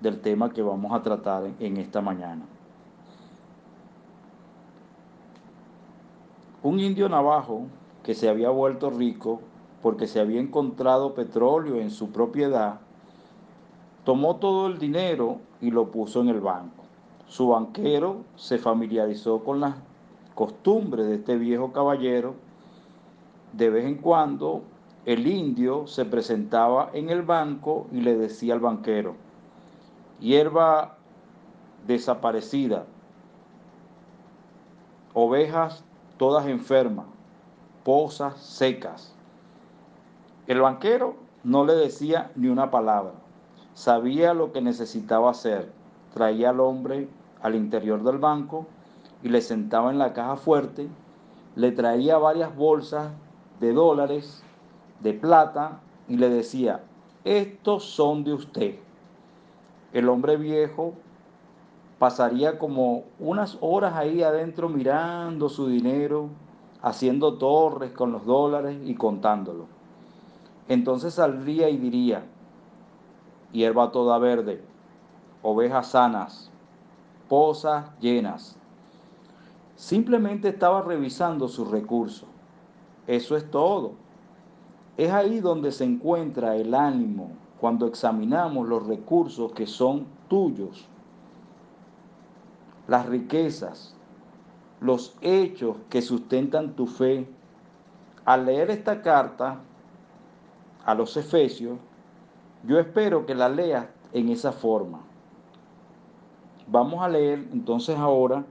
[0.00, 2.44] del tema que vamos a tratar en esta mañana.
[6.62, 7.66] Un indio navajo
[8.02, 9.40] que se había vuelto rico
[9.82, 12.80] porque se había encontrado petróleo en su propiedad,
[14.04, 16.82] Tomó todo el dinero y lo puso en el banco.
[17.28, 19.76] Su banquero se familiarizó con las
[20.34, 22.34] costumbres de este viejo caballero.
[23.52, 24.62] De vez en cuando
[25.04, 29.14] el indio se presentaba en el banco y le decía al banquero,
[30.20, 30.96] hierba
[31.86, 32.84] desaparecida,
[35.14, 35.84] ovejas
[36.18, 37.06] todas enfermas,
[37.84, 39.12] pozas secas.
[40.46, 43.12] El banquero no le decía ni una palabra.
[43.74, 45.72] Sabía lo que necesitaba hacer.
[46.14, 47.08] Traía al hombre
[47.42, 48.66] al interior del banco
[49.22, 50.88] y le sentaba en la caja fuerte.
[51.56, 53.10] Le traía varias bolsas
[53.60, 54.41] de dólares,
[55.02, 56.82] de plata y le decía,
[57.24, 58.74] estos son de usted.
[59.92, 60.94] El hombre viejo
[61.98, 66.28] pasaría como unas horas ahí adentro mirando su dinero,
[66.80, 69.66] haciendo torres con los dólares y contándolo.
[70.68, 72.24] Entonces saldría y diría,
[73.52, 74.64] hierba toda verde,
[75.42, 76.50] ovejas sanas,
[77.28, 78.56] pozas llenas.
[79.76, 82.28] Simplemente estaba revisando sus recursos.
[83.06, 84.01] Eso es todo.
[84.96, 87.30] Es ahí donde se encuentra el ánimo
[87.60, 90.86] cuando examinamos los recursos que son tuyos,
[92.88, 93.96] las riquezas,
[94.80, 97.26] los hechos que sustentan tu fe.
[98.24, 99.60] Al leer esta carta
[100.84, 101.78] a los Efesios,
[102.64, 105.00] yo espero que la leas en esa forma.
[106.66, 108.44] Vamos a leer entonces ahora,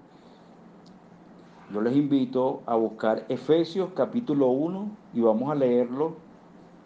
[1.71, 6.30] yo les invito a buscar Efesios capítulo 1 y vamos a leerlo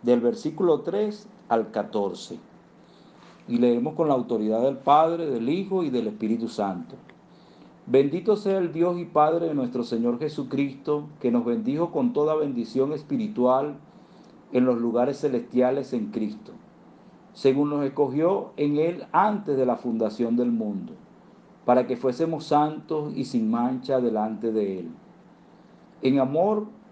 [0.06, 2.39] del versículo 3 al 14.
[3.47, 6.95] Y leemos con la autoridad del Padre, del Hijo y del Espíritu Santo.
[7.88, 12.36] Bendito sea el Dios y Padre de nuestro Señor Jesucristo, que nos bendijo con toda
[12.36, 13.76] bendición espiritual
[14.53, 16.53] en los lugares celestiales en Cristo
[17.36, 20.93] según nos escogió en Él antes de la fundación del mundo,
[21.66, 24.89] para que fuésemos santos y sin mancha delante de Él.
[26.01, 26.68] En amor,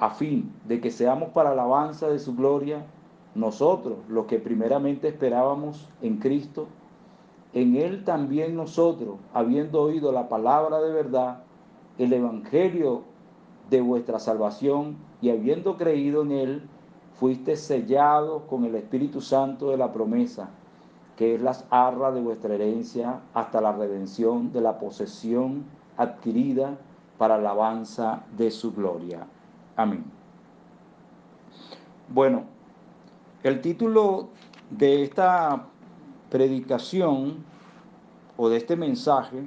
[0.00, 2.86] a fin de que seamos para alabanza de su gloria,
[3.34, 6.68] nosotros, los que primeramente esperábamos en Cristo,
[7.52, 11.42] en Él también nosotros, habiendo oído la palabra de verdad,
[11.98, 13.02] el Evangelio
[13.68, 16.62] de vuestra salvación, y habiendo creído en Él,
[17.12, 20.48] fuiste sellados con el Espíritu Santo de la promesa,
[21.16, 25.64] que es las arras de vuestra herencia hasta la redención de la posesión
[25.98, 26.78] adquirida
[27.18, 29.26] para alabanza de su gloria.
[29.80, 30.04] Amén.
[32.08, 32.44] Bueno,
[33.42, 34.28] el título
[34.68, 35.68] de esta
[36.28, 37.42] predicación
[38.36, 39.42] o de este mensaje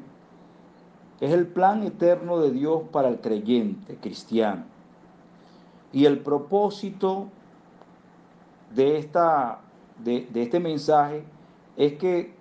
[1.22, 4.64] es el plan eterno de Dios para el creyente cristiano.
[5.92, 7.28] Y el propósito
[8.74, 9.60] de, esta,
[10.04, 11.24] de, de este mensaje
[11.78, 12.34] es que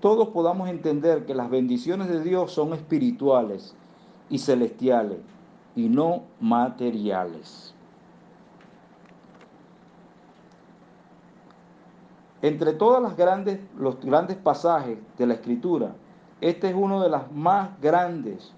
[0.00, 3.76] todos podamos entender que las bendiciones de Dios son espirituales
[4.30, 5.35] y celestiales
[5.76, 7.74] y no materiales.
[12.42, 15.94] Entre todas las grandes, los grandes pasajes de la Escritura,
[16.40, 18.52] este es uno de los más grandes,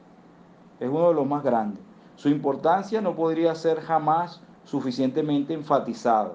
[0.81, 1.83] es uno de los más grandes.
[2.17, 6.33] Su importancia no podría ser jamás suficientemente enfatizada.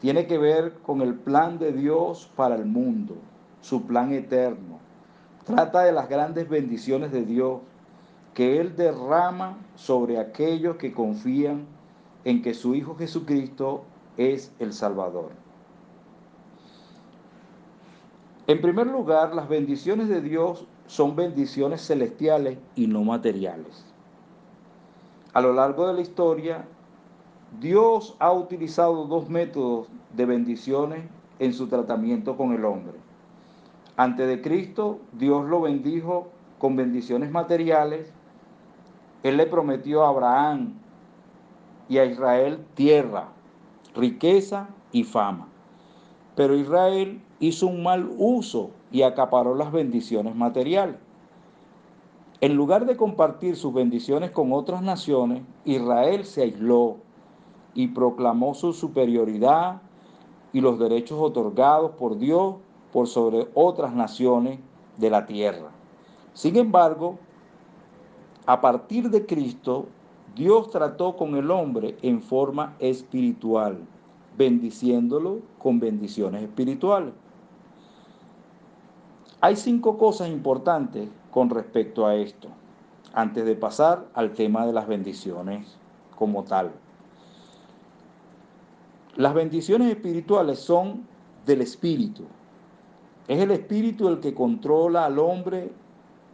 [0.00, 3.16] Tiene que ver con el plan de Dios para el mundo,
[3.60, 4.78] su plan eterno.
[5.44, 7.60] Trata de las grandes bendiciones de Dios
[8.34, 11.66] que Él derrama sobre aquellos que confían
[12.24, 13.84] en que su Hijo Jesucristo
[14.16, 15.30] es el Salvador.
[18.46, 23.84] En primer lugar, las bendiciones de Dios son bendiciones celestiales y no materiales.
[25.32, 26.64] A lo largo de la historia,
[27.60, 31.04] Dios ha utilizado dos métodos de bendiciones
[31.38, 32.94] en su tratamiento con el hombre.
[33.96, 36.28] Antes de Cristo, Dios lo bendijo
[36.58, 38.12] con bendiciones materiales.
[39.22, 40.74] Él le prometió a Abraham
[41.88, 43.28] y a Israel tierra,
[43.94, 45.48] riqueza y fama.
[46.36, 50.96] Pero Israel hizo un mal uso y acaparó las bendiciones materiales.
[52.40, 56.96] En lugar de compartir sus bendiciones con otras naciones, Israel se aisló
[57.74, 59.82] y proclamó su superioridad
[60.52, 62.56] y los derechos otorgados por Dios
[62.92, 64.58] por sobre otras naciones
[64.96, 65.70] de la tierra.
[66.32, 67.18] Sin embargo,
[68.50, 69.86] a partir de Cristo,
[70.34, 73.78] Dios trató con el hombre en forma espiritual,
[74.36, 77.14] bendiciéndolo con bendiciones espirituales.
[79.40, 82.48] Hay cinco cosas importantes con respecto a esto,
[83.12, 85.78] antes de pasar al tema de las bendiciones
[86.16, 86.72] como tal.
[89.14, 91.06] Las bendiciones espirituales son
[91.46, 92.24] del Espíritu.
[93.28, 95.70] Es el Espíritu el que controla al hombre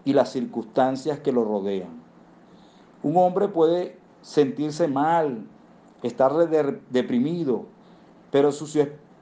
[0.07, 2.06] y las circunstancias que lo rodean.
[3.07, 5.47] Un hombre puede sentirse mal,
[6.03, 6.33] estar
[6.91, 7.67] deprimido,
[8.33, 8.51] pero,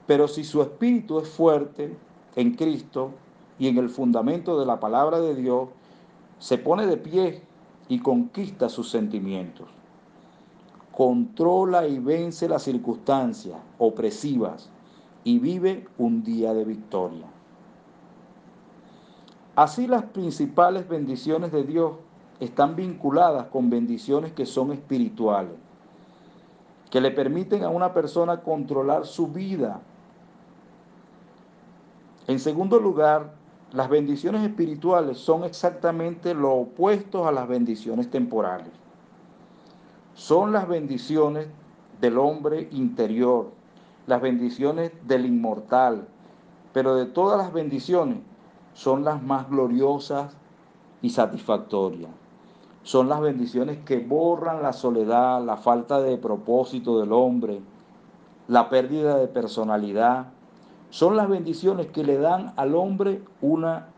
[0.06, 1.94] pero si su espíritu es fuerte
[2.34, 3.10] en Cristo,
[3.58, 5.68] y en el fundamento de la palabra de Dios,
[6.38, 7.42] se pone de pie
[7.88, 9.68] y conquista sus sentimientos.
[10.90, 14.70] Controla y vence las circunstancias opresivas
[15.24, 17.26] y vive un día de victoria.
[19.56, 21.92] Así las principales bendiciones de Dios
[22.44, 25.54] están vinculadas con bendiciones que son espirituales,
[26.90, 29.80] que le permiten a una persona controlar su vida.
[32.26, 33.34] En segundo lugar,
[33.72, 38.72] las bendiciones espirituales son exactamente lo opuesto a las bendiciones temporales.
[40.14, 41.48] Son las bendiciones
[42.00, 43.50] del hombre interior,
[44.06, 46.06] las bendiciones del inmortal,
[46.72, 48.18] pero de todas las bendiciones
[48.74, 50.36] son las más gloriosas
[51.02, 52.10] y satisfactorias.
[52.84, 57.60] Son las bendiciones que borran la soledad, la falta de propósito del hombre,
[58.46, 60.26] la pérdida de personalidad,
[60.90, 63.88] son las bendiciones que le dan al hombre una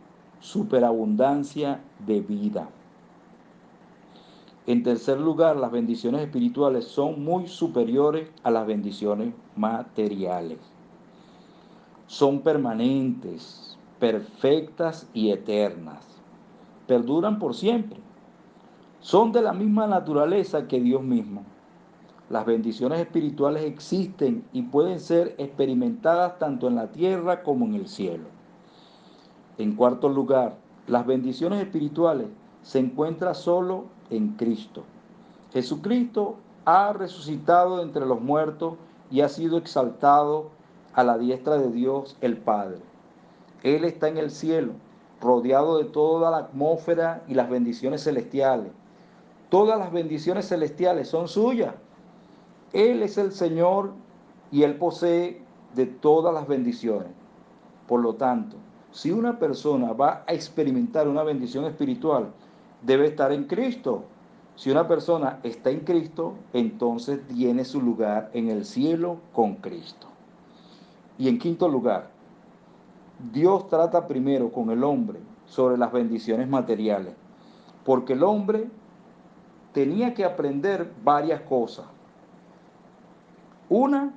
[0.40, 2.68] superabundancia de vida.
[4.68, 10.58] En tercer lugar, las bendiciones espirituales son muy superiores a las bendiciones materiales.
[12.06, 16.04] Son permanentes, perfectas y eternas.
[16.86, 18.05] Perduran por siempre.
[19.06, 21.44] Son de la misma naturaleza que Dios mismo.
[22.28, 27.86] Las bendiciones espirituales existen y pueden ser experimentadas tanto en la tierra como en el
[27.86, 28.24] cielo.
[29.58, 30.56] En cuarto lugar,
[30.88, 32.26] las bendiciones espirituales
[32.62, 34.82] se encuentra solo en Cristo.
[35.52, 36.34] Jesucristo
[36.64, 38.74] ha resucitado entre los muertos
[39.12, 40.50] y ha sido exaltado
[40.94, 42.80] a la diestra de Dios el Padre.
[43.62, 44.72] Él está en el cielo,
[45.20, 48.72] rodeado de toda la atmósfera y las bendiciones celestiales.
[49.48, 51.74] Todas las bendiciones celestiales son suyas.
[52.72, 53.92] Él es el Señor
[54.50, 55.40] y Él posee
[55.74, 57.08] de todas las bendiciones.
[57.86, 58.56] Por lo tanto,
[58.90, 62.30] si una persona va a experimentar una bendición espiritual,
[62.82, 64.04] debe estar en Cristo.
[64.56, 70.06] Si una persona está en Cristo, entonces tiene su lugar en el cielo con Cristo.
[71.18, 72.08] Y en quinto lugar,
[73.32, 77.14] Dios trata primero con el hombre sobre las bendiciones materiales,
[77.84, 78.68] porque el hombre
[79.76, 81.84] tenía que aprender varias cosas.
[83.68, 84.14] Una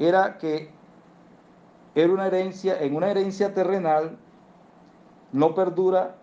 [0.00, 0.70] era que
[1.94, 4.18] era una herencia, en una herencia terrenal
[5.30, 6.16] no perdura,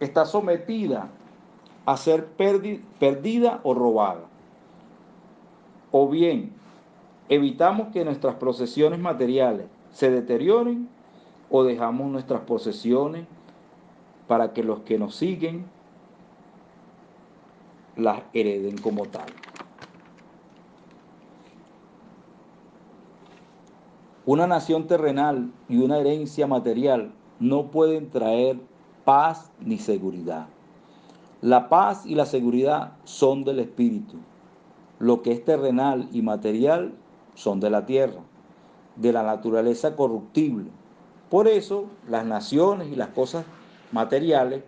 [0.00, 1.10] está sometida
[1.84, 2.24] a ser
[2.98, 4.24] perdida o robada.
[5.92, 6.54] O bien,
[7.28, 10.88] evitamos que nuestras posesiones materiales se deterioren
[11.50, 13.26] o dejamos nuestras posesiones
[14.28, 15.66] para que los que nos siguen
[17.96, 19.26] las hereden como tal.
[24.24, 28.60] Una nación terrenal y una herencia material no pueden traer
[29.04, 30.46] paz ni seguridad.
[31.40, 34.18] La paz y la seguridad son del espíritu.
[34.98, 36.92] Lo que es terrenal y material
[37.34, 38.20] son de la tierra,
[38.96, 40.70] de la naturaleza corruptible.
[41.30, 43.44] Por eso las naciones y las cosas
[43.92, 44.62] materiales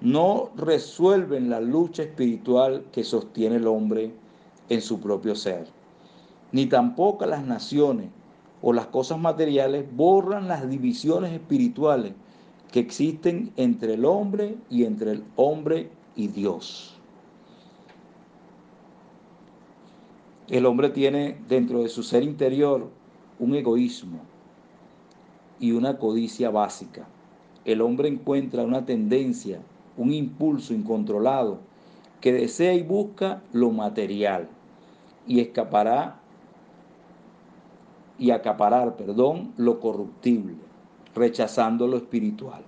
[0.00, 4.12] no resuelven la lucha espiritual que sostiene el hombre
[4.68, 5.66] en su propio ser.
[6.52, 8.08] Ni tampoco las naciones
[8.62, 12.12] o las cosas materiales borran las divisiones espirituales
[12.70, 16.94] que existen entre el hombre y entre el hombre y Dios.
[20.48, 22.90] El hombre tiene dentro de su ser interior
[23.38, 24.20] un egoísmo
[25.58, 27.06] y una codicia básica.
[27.64, 29.60] El hombre encuentra una tendencia,
[29.96, 31.58] un impulso incontrolado
[32.20, 34.48] que desea y busca lo material
[35.26, 36.20] y escapará
[38.18, 40.56] y acaparar, perdón, lo corruptible,
[41.14, 42.62] rechazando lo espiritual.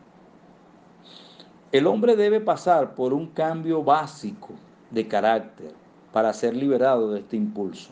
[1.73, 4.51] El hombre debe pasar por un cambio básico
[4.91, 5.73] de carácter
[6.13, 7.91] para ser liberado de este impulso,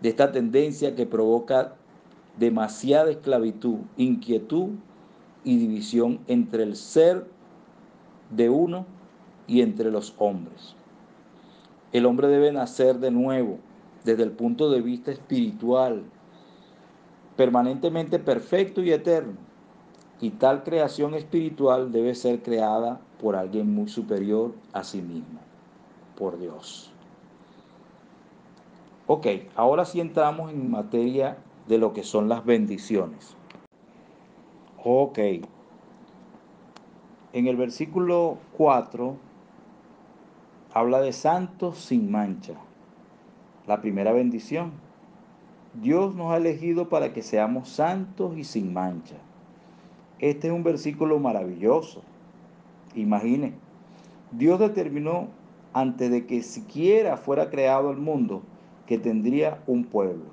[0.00, 1.74] de esta tendencia que provoca
[2.38, 4.70] demasiada esclavitud, inquietud
[5.44, 7.26] y división entre el ser
[8.30, 8.86] de uno
[9.46, 10.74] y entre los hombres.
[11.92, 13.58] El hombre debe nacer de nuevo
[14.04, 16.02] desde el punto de vista espiritual,
[17.36, 19.34] permanentemente perfecto y eterno.
[20.20, 25.38] Y tal creación espiritual debe ser creada por alguien muy superior a sí mismo,
[26.16, 26.90] por Dios.
[29.06, 33.37] Ok, ahora sí entramos en materia de lo que son las bendiciones.
[34.84, 35.18] Ok.
[37.32, 39.16] En el versículo 4
[40.72, 42.54] habla de santos sin mancha.
[43.66, 44.70] La primera bendición.
[45.74, 49.16] Dios nos ha elegido para que seamos santos y sin mancha.
[50.20, 52.02] Este es un versículo maravilloso.
[52.94, 53.54] Imagine,
[54.30, 55.26] Dios determinó
[55.72, 58.42] antes de que siquiera fuera creado el mundo
[58.86, 60.26] que tendría un pueblo,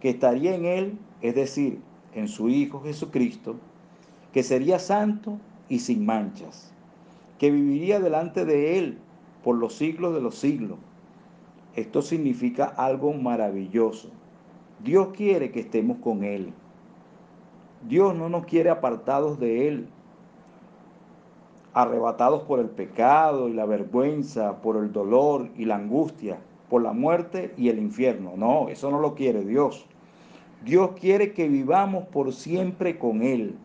[0.00, 1.80] que estaría en él, es decir,
[2.14, 3.56] en su Hijo Jesucristo,
[4.32, 5.38] que sería santo
[5.68, 6.72] y sin manchas,
[7.38, 8.98] que viviría delante de él
[9.42, 10.78] por los siglos de los siglos.
[11.76, 14.10] Esto significa algo maravilloso.
[14.82, 16.52] Dios quiere que estemos con Él.
[17.86, 19.88] Dios no nos quiere apartados de Él,
[21.72, 26.38] arrebatados por el pecado y la vergüenza, por el dolor y la angustia,
[26.68, 28.32] por la muerte y el infierno.
[28.36, 29.86] No, eso no lo quiere Dios.
[30.64, 33.56] Dios quiere que vivamos por siempre con Él.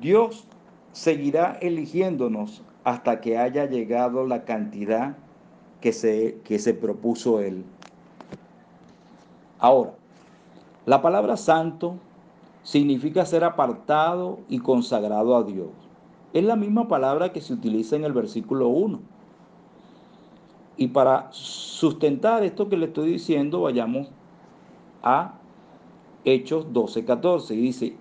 [0.00, 0.46] Dios
[0.92, 5.16] seguirá eligiéndonos hasta que haya llegado la cantidad
[5.80, 7.64] que se, que se propuso él.
[9.58, 9.92] Ahora,
[10.84, 11.96] la palabra santo
[12.62, 15.70] significa ser apartado y consagrado a Dios.
[16.32, 19.00] Es la misma palabra que se utiliza en el versículo 1.
[20.76, 24.08] Y para sustentar esto que le estoy diciendo, vayamos
[25.02, 25.34] a
[26.24, 27.54] Hechos 12, 14.
[27.54, 27.96] Y dice,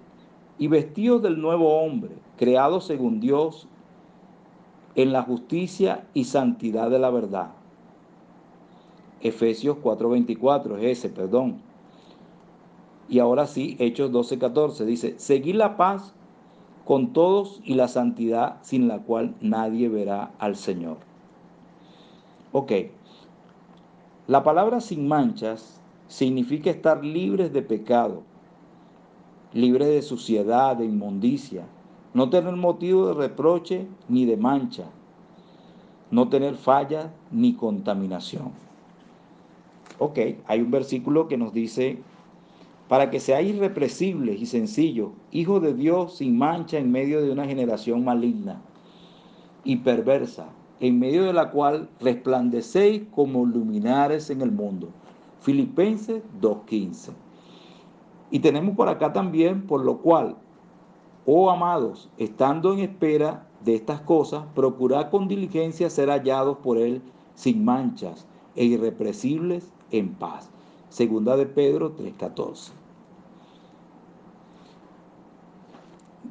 [0.58, 3.68] y vestidos del nuevo hombre, creado según Dios
[4.96, 7.52] en la justicia y santidad de la verdad.
[9.22, 11.58] Efesios 4:24 es ese, perdón.
[13.08, 16.14] Y ahora sí, Hechos 12:14 dice, seguid la paz
[16.86, 20.98] con todos y la santidad sin la cual nadie verá al Señor.
[22.58, 22.72] Ok,
[24.28, 28.24] la palabra sin manchas significa estar libres de pecado,
[29.52, 31.66] libres de suciedad, de inmundicia,
[32.14, 34.86] no tener motivo de reproche ni de mancha,
[36.12, 38.54] no tener falla ni contaminación.
[40.00, 41.98] Ok, hay un versículo que nos dice,
[42.88, 47.48] para que seáis irrepresibles y sencillos, hijos de Dios sin mancha en medio de una
[47.48, 48.62] generación maligna
[49.66, 50.48] y perversa,
[50.80, 54.90] en medio de la cual resplandecéis como luminares en el mundo.
[55.42, 57.12] Filipenses 2.15.
[58.32, 60.36] Y tenemos por acá también, por lo cual,
[61.26, 67.02] oh amados, estando en espera de estas cosas, procurad con diligencia ser hallados por Él
[67.36, 70.50] sin manchas e irrepresibles en paz.
[70.90, 72.72] Segunda de Pedro 3.14.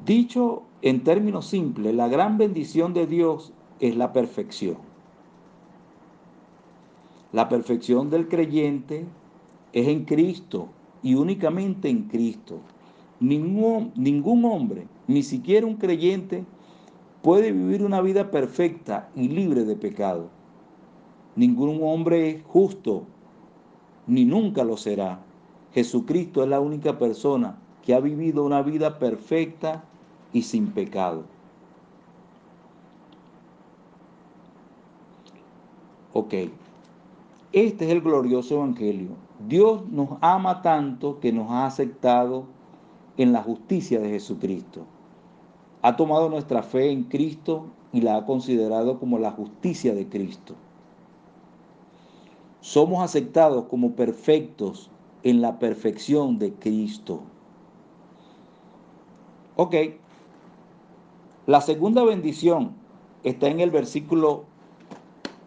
[0.04, 4.76] Dicho en términos simples, la gran bendición de Dios es la perfección.
[7.32, 9.06] La perfección del creyente
[9.72, 10.68] es en Cristo
[11.02, 12.60] y únicamente en Cristo.
[13.20, 16.44] Ningún, ningún hombre, ni siquiera un creyente,
[17.22, 20.28] puede vivir una vida perfecta y libre de pecado.
[21.36, 23.04] Ningún hombre es justo,
[24.06, 25.20] ni nunca lo será.
[25.72, 29.84] Jesucristo es la única persona que ha vivido una vida perfecta
[30.32, 31.24] y sin pecado.
[36.16, 36.32] Ok,
[37.52, 39.16] este es el glorioso Evangelio.
[39.48, 42.44] Dios nos ama tanto que nos ha aceptado
[43.16, 44.82] en la justicia de Jesucristo.
[45.82, 50.54] Ha tomado nuestra fe en Cristo y la ha considerado como la justicia de Cristo.
[52.60, 54.92] Somos aceptados como perfectos
[55.24, 57.22] en la perfección de Cristo.
[59.56, 59.74] Ok,
[61.48, 62.76] la segunda bendición
[63.24, 64.44] está en el versículo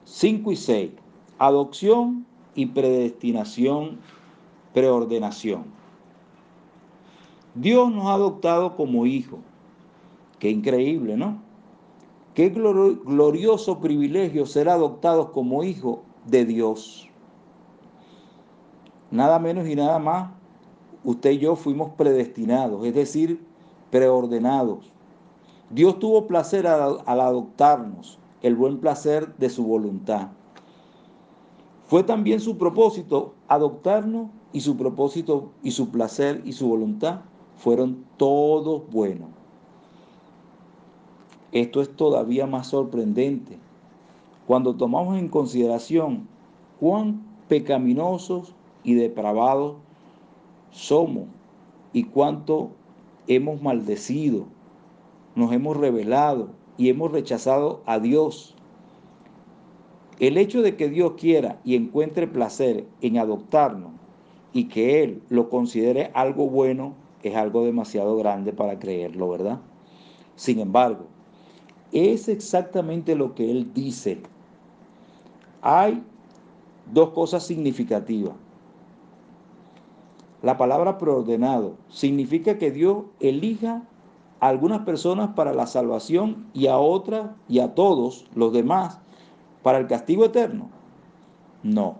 [0.07, 0.91] 5 y 6.
[1.37, 3.99] Adopción y predestinación,
[4.73, 5.65] preordenación.
[7.55, 9.39] Dios nos ha adoptado como hijo.
[10.39, 11.41] Qué increíble, ¿no?
[12.33, 17.09] Qué glorioso privilegio ser adoptados como hijo de Dios.
[19.11, 20.31] Nada menos y nada más,
[21.03, 23.45] usted y yo fuimos predestinados, es decir,
[23.91, 24.89] preordenados.
[25.69, 30.29] Dios tuvo placer al, adoptarnos el buen placer de su voluntad.
[31.85, 37.21] Fue también su propósito adoptarnos y su propósito y su placer y su voluntad
[37.57, 39.29] fueron todos buenos.
[41.51, 43.57] Esto es todavía más sorprendente
[44.47, 46.27] cuando tomamos en consideración
[46.79, 49.75] cuán pecaminosos y depravados
[50.71, 51.25] somos
[51.91, 52.71] y cuánto
[53.27, 54.45] hemos maldecido,
[55.35, 58.55] nos hemos revelado y hemos rechazado a Dios.
[60.19, 63.91] El hecho de que Dios quiera y encuentre placer en adoptarnos
[64.53, 69.59] y que Él lo considere algo bueno es algo demasiado grande para creerlo, ¿verdad?
[70.35, 71.05] Sin embargo,
[71.91, 74.19] es exactamente lo que Él dice.
[75.61, 76.03] Hay
[76.91, 78.33] dos cosas significativas.
[80.41, 83.83] La palabra preordenado significa que Dios elija
[84.39, 88.99] a algunas personas para la salvación y a otras y a todos los demás
[89.63, 90.69] para el castigo eterno?
[91.63, 91.97] No,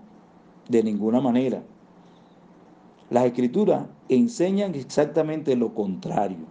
[0.70, 1.64] de ninguna manera.
[3.10, 6.46] Las escrituras enseñan exactamente lo contrario.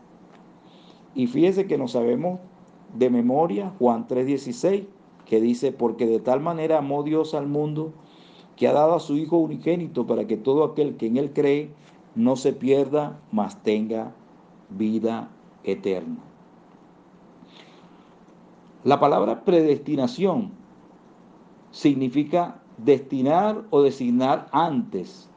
[1.14, 2.40] Y fíjese que no sabemos
[2.94, 4.86] de memoria Juan 3:16,
[5.24, 7.92] que dice, porque de tal manera amó Dios al mundo
[8.56, 11.70] que ha dado a su Hijo unigénito para que todo aquel que en Él cree
[12.14, 14.12] no se pierda, mas tenga
[14.70, 15.28] vida
[15.66, 16.16] eterno.
[18.84, 20.52] La palabra predestinación
[21.72, 25.28] significa destinar o designar antes,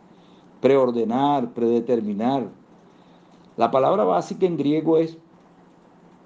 [0.61, 2.47] preordenar, predeterminar.
[3.57, 5.17] La palabra básica en griego es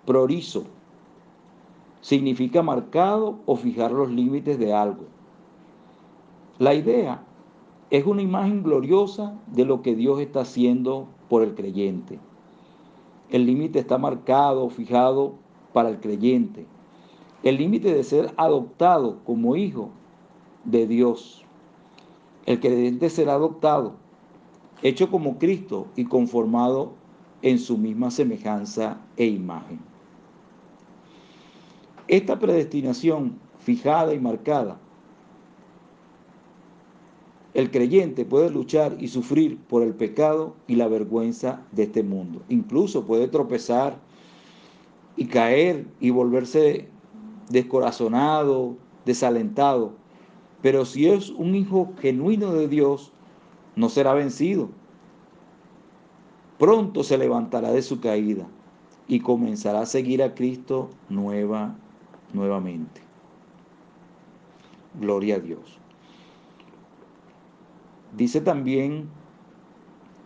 [0.05, 0.65] prorizo.
[2.01, 5.05] Significa marcado o fijar los límites de algo.
[6.59, 7.23] La idea
[7.89, 12.19] es una imagen gloriosa de lo que Dios está haciendo por el creyente.
[13.33, 15.33] El límite está marcado, fijado
[15.73, 16.67] para el creyente.
[17.41, 19.89] El límite de ser adoptado como hijo
[20.65, 21.43] de Dios.
[22.45, 23.95] El creyente será adoptado,
[24.83, 26.91] hecho como Cristo y conformado
[27.41, 29.79] en su misma semejanza e imagen.
[32.07, 34.77] Esta predestinación fijada y marcada
[37.53, 42.41] el creyente puede luchar y sufrir por el pecado y la vergüenza de este mundo.
[42.49, 43.97] Incluso puede tropezar
[45.15, 46.87] y caer y volverse
[47.49, 48.75] descorazonado,
[49.05, 49.93] desalentado.
[50.61, 53.11] Pero si es un hijo genuino de Dios,
[53.75, 54.69] no será vencido.
[56.57, 58.47] Pronto se levantará de su caída
[59.07, 61.75] y comenzará a seguir a Cristo nueva,
[62.33, 63.01] nuevamente.
[64.99, 65.82] Gloria a Dios.
[68.15, 69.09] Dice también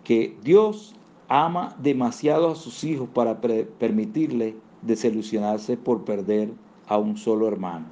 [0.04, 0.94] que Dios
[1.30, 6.54] ama demasiado a sus hijos para permitirle desilusionarse por perder
[6.86, 7.86] a un solo hermano.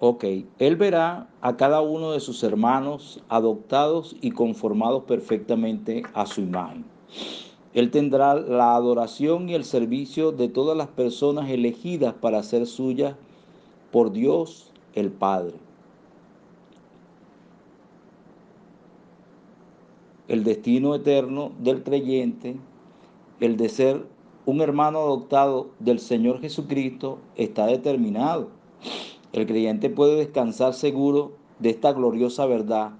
[0.00, 0.24] Ok,
[0.58, 6.84] Él verá a cada uno de sus hermanos adoptados y conformados perfectamente a su imagen.
[7.74, 13.14] Él tendrá la adoración y el servicio de todas las personas elegidas para ser suyas
[13.90, 15.54] por Dios el Padre.
[20.28, 22.56] El destino eterno del creyente,
[23.40, 24.06] el de ser
[24.44, 28.48] un hermano adoptado del Señor Jesucristo, está determinado.
[29.32, 32.92] El creyente puede descansar seguro de esta gloriosa verdad.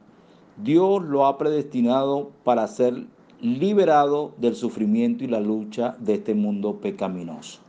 [0.57, 3.07] Dios lo ha predestinado para ser
[3.41, 7.61] liberado del sufrimiento y la lucha de este mundo pecaminoso.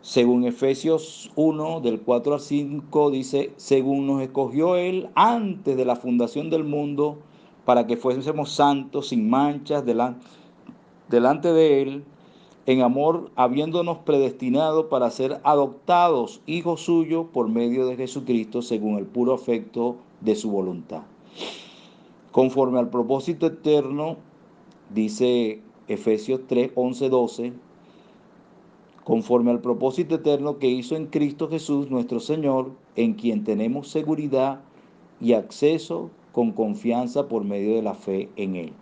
[0.00, 5.96] Según Efesios 1, del 4 al 5, dice, según nos escogió Él antes de la
[5.96, 7.18] fundación del mundo,
[7.64, 12.04] para que fuésemos santos, sin manchas, delante de Él,
[12.64, 19.04] en amor, habiéndonos predestinado para ser adoptados hijos suyos por medio de Jesucristo, según el
[19.04, 21.02] puro afecto de su voluntad
[22.32, 24.16] conforme al propósito eterno,
[24.90, 27.52] dice Efesios 3, 11, 12,
[29.04, 34.60] conforme al propósito eterno que hizo en Cristo Jesús nuestro Señor, en quien tenemos seguridad
[35.20, 38.72] y acceso con confianza por medio de la fe en Él.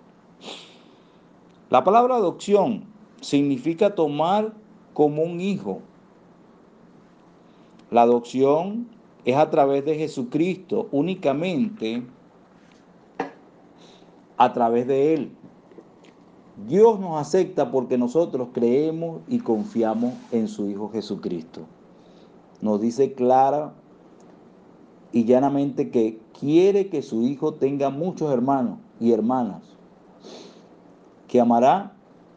[1.70, 2.84] La palabra adopción
[3.20, 4.54] significa tomar
[4.94, 5.80] como un hijo.
[7.90, 8.88] La adopción
[9.24, 12.02] es a través de Jesucristo únicamente
[14.40, 15.32] a través de Él.
[16.66, 21.66] Dios nos acepta porque nosotros creemos y confiamos en su Hijo Jesucristo.
[22.62, 23.74] Nos dice clara
[25.12, 29.60] y llanamente que quiere que su Hijo tenga muchos hermanos y hermanas,
[31.28, 31.92] que amará,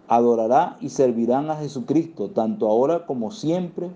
[0.09, 3.89] adorará y servirán a Jesucristo, tanto ahora como siempre.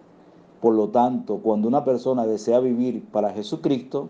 [0.62, 4.08] Por lo tanto, cuando una persona desea vivir para Jesucristo,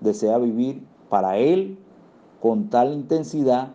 [0.00, 1.78] desea vivir para Él
[2.40, 3.74] con tal intensidad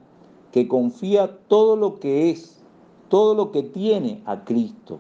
[0.51, 2.61] que confía todo lo que es,
[3.09, 4.99] todo lo que tiene a Cristo.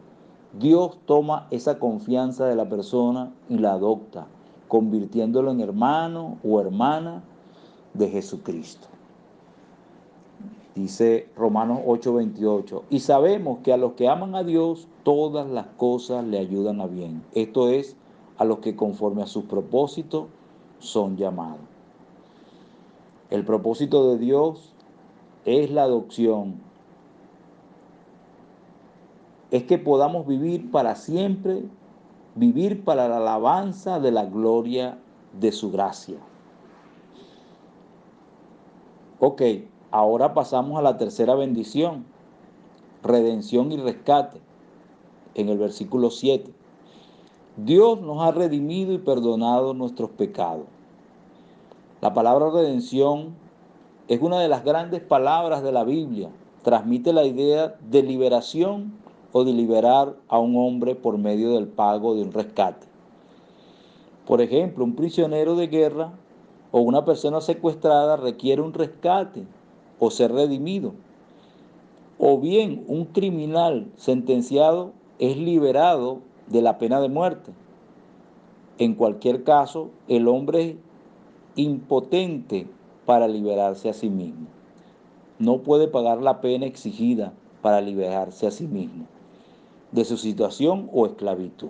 [0.59, 4.27] Dios toma esa confianza de la persona y la adopta,
[4.67, 7.23] convirtiéndolo en hermano o hermana
[7.93, 8.87] de Jesucristo.
[10.75, 16.25] Dice Romanos 8:28, y sabemos que a los que aman a Dios, todas las cosas
[16.25, 17.23] le ayudan a bien.
[17.33, 17.97] Esto es,
[18.37, 20.27] a los que conforme a sus propósitos
[20.79, 21.70] son llamados.
[23.31, 24.73] El propósito de Dios
[25.45, 26.55] es la adopción.
[29.51, 31.63] Es que podamos vivir para siempre,
[32.35, 34.97] vivir para la alabanza de la gloria
[35.39, 36.17] de su gracia.
[39.19, 39.41] Ok,
[39.91, 42.03] ahora pasamos a la tercera bendición,
[43.01, 44.41] redención y rescate,
[45.35, 46.51] en el versículo 7.
[47.55, 50.65] Dios nos ha redimido y perdonado nuestros pecados.
[52.01, 53.35] La palabra redención
[54.07, 56.29] es una de las grandes palabras de la Biblia.
[56.63, 58.93] Transmite la idea de liberación
[59.31, 62.87] o de liberar a un hombre por medio del pago de un rescate.
[64.25, 66.11] Por ejemplo, un prisionero de guerra
[66.71, 69.45] o una persona secuestrada requiere un rescate
[69.99, 70.93] o ser redimido.
[72.17, 77.51] O bien un criminal sentenciado es liberado de la pena de muerte.
[78.79, 80.77] En cualquier caso, el hombre
[81.55, 82.67] impotente
[83.05, 84.47] para liberarse a sí mismo.
[85.39, 89.05] No puede pagar la pena exigida para liberarse a sí mismo
[89.91, 91.69] de su situación o esclavitud.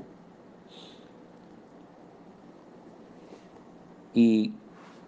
[4.14, 4.52] Y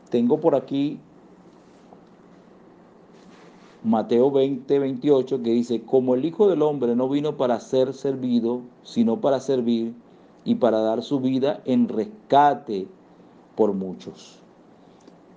[0.09, 0.99] tengo por aquí
[3.83, 8.61] Mateo 20, 28, que dice, como el Hijo del Hombre no vino para ser servido,
[8.83, 9.93] sino para servir
[10.45, 12.87] y para dar su vida en rescate
[13.55, 14.42] por muchos.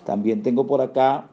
[0.06, 1.28] También tengo por acá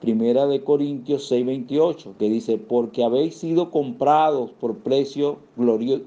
[0.00, 6.02] Primera de Corintios 6:28, que dice, porque habéis sido comprados por precio, glorio,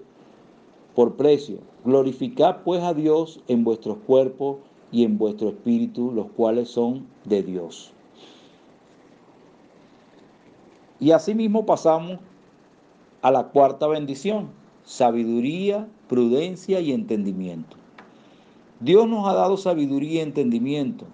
[0.95, 1.59] por precio.
[1.85, 4.57] Glorificad pues a Dios en vuestros cuerpos
[4.91, 7.93] y en vuestro espíritu, los cuales son de Dios.
[10.99, 12.17] Y asimismo pasamos
[13.21, 14.49] a la cuarta bendición,
[14.83, 17.77] sabiduría, prudencia y entendimiento.
[18.79, 21.05] Dios nos ha dado sabiduría y entendimiento.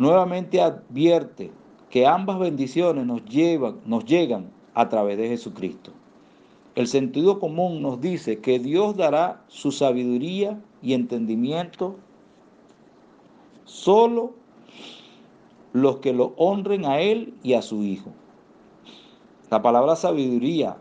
[0.00, 1.50] Nuevamente advierte
[1.90, 5.92] que ambas bendiciones nos llevan, nos llegan a través de Jesucristo.
[6.74, 11.96] El sentido común nos dice que Dios dará su sabiduría y entendimiento
[13.66, 14.32] solo
[15.74, 18.08] los que lo honren a Él y a su Hijo.
[19.50, 20.78] La palabra sabiduría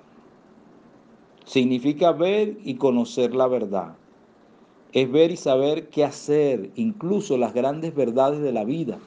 [1.44, 3.99] significa ver y conocer la verdad.
[4.92, 8.98] Es ver y saber qué hacer, incluso las grandes verdades de la vida.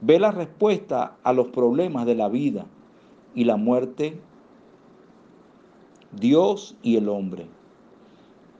[0.00, 2.66] Ve la respuesta a los problemas de la vida
[3.34, 4.18] y la muerte,
[6.12, 7.46] Dios y el hombre,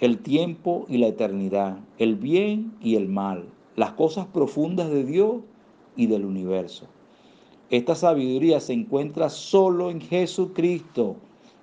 [0.01, 3.47] el tiempo y la eternidad, el bien y el mal,
[3.77, 5.37] las cosas profundas de Dios
[5.97, 6.87] y del universo.
[7.71, 11.17] Esta sabiduría se encuentra solo en Jesucristo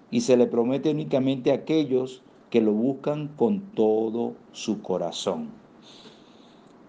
[0.10, 2.26] y se le promete únicamente a aquellos que
[2.62, 5.50] lo buscan con todo su corazón.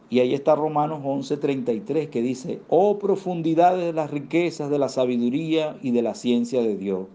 [0.08, 5.78] Y ahí está Romanos 11:33 que dice, oh profundidades de las riquezas de la sabiduría
[5.82, 7.06] y de la ciencia de Dios,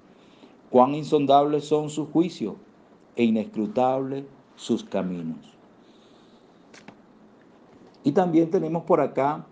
[0.70, 2.56] cuán insondables son sus juicios
[3.16, 4.26] e inescrutables
[4.56, 5.38] sus caminos.
[8.04, 9.46] Y también tenemos por acá,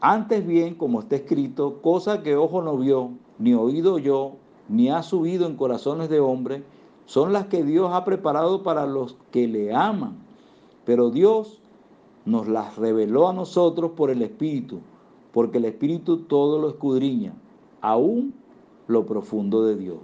[0.00, 4.36] antes bien, como está escrito, cosa que ojo no vio, ni oído yo,
[4.68, 6.62] ni ha subido en corazones de hombre,
[7.10, 10.14] son las que Dios ha preparado para los que le aman.
[10.84, 11.58] Pero Dios
[12.24, 14.78] nos las reveló a nosotros por el Espíritu,
[15.32, 17.32] porque el Espíritu todo lo escudriña,
[17.80, 18.32] aún
[18.86, 19.98] lo profundo de Dios.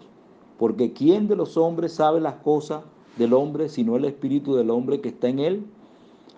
[0.58, 2.82] Porque ¿quién de los hombres sabe las cosas
[3.16, 5.64] del hombre sino el Espíritu del hombre que está en él?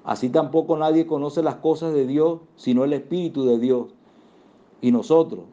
[0.04, 3.86] Así tampoco nadie conoce las cosas de Dios sino el Espíritu de Dios.
[4.82, 5.44] Y nosotros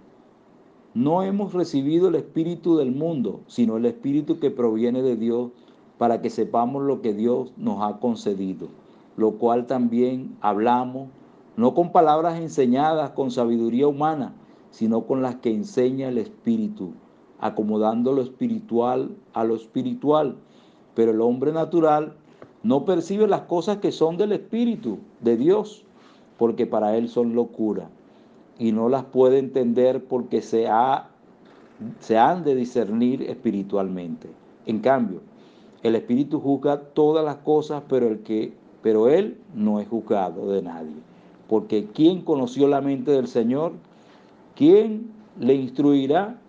[0.96, 5.52] no hemos recibido el Espíritu del mundo, sino el Espíritu que proviene de Dios
[5.98, 8.70] para que sepamos lo que Dios nos ha concedido,
[9.18, 11.10] lo cual también hablamos,
[11.58, 14.36] no con palabras enseñadas con sabiduría humana,
[14.72, 16.94] sino con las que enseña el Espíritu,
[17.42, 20.38] acomodando lo espiritual a lo espiritual.
[20.94, 22.14] Pero el hombre natural
[22.64, 25.84] no percibe las cosas que son del Espíritu, de Dios,
[26.38, 27.90] porque para él son locura
[28.58, 31.10] y no las puede entender porque se, ha,
[32.00, 34.30] se han de discernir espiritualmente.
[34.66, 35.22] En cambio,
[35.84, 40.62] el Espíritu juzga todas las cosas, pero, el que, pero Él no es juzgado de
[40.62, 40.96] nadie.
[41.48, 43.74] Porque ¿quién conoció la mente del Señor?
[44.56, 46.40] ¿Quién le instruirá?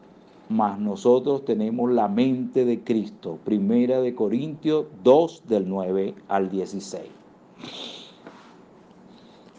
[0.49, 3.39] Mas nosotros tenemos la mente de Cristo.
[3.45, 7.03] Primera de Corintios 2 del 9 al 16.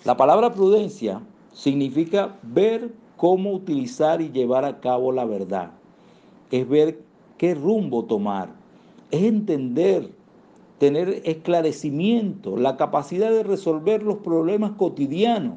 [0.06, 1.22] La palabra prudencia
[1.58, 5.72] significa ver cómo utilizar y llevar a cabo la verdad.
[6.52, 7.00] Es ver
[7.40, 8.50] qué rumbo tomar.
[9.10, 10.12] Es entender,
[10.78, 15.56] tener esclarecimiento, la capacidad de resolver los problemas cotidianos.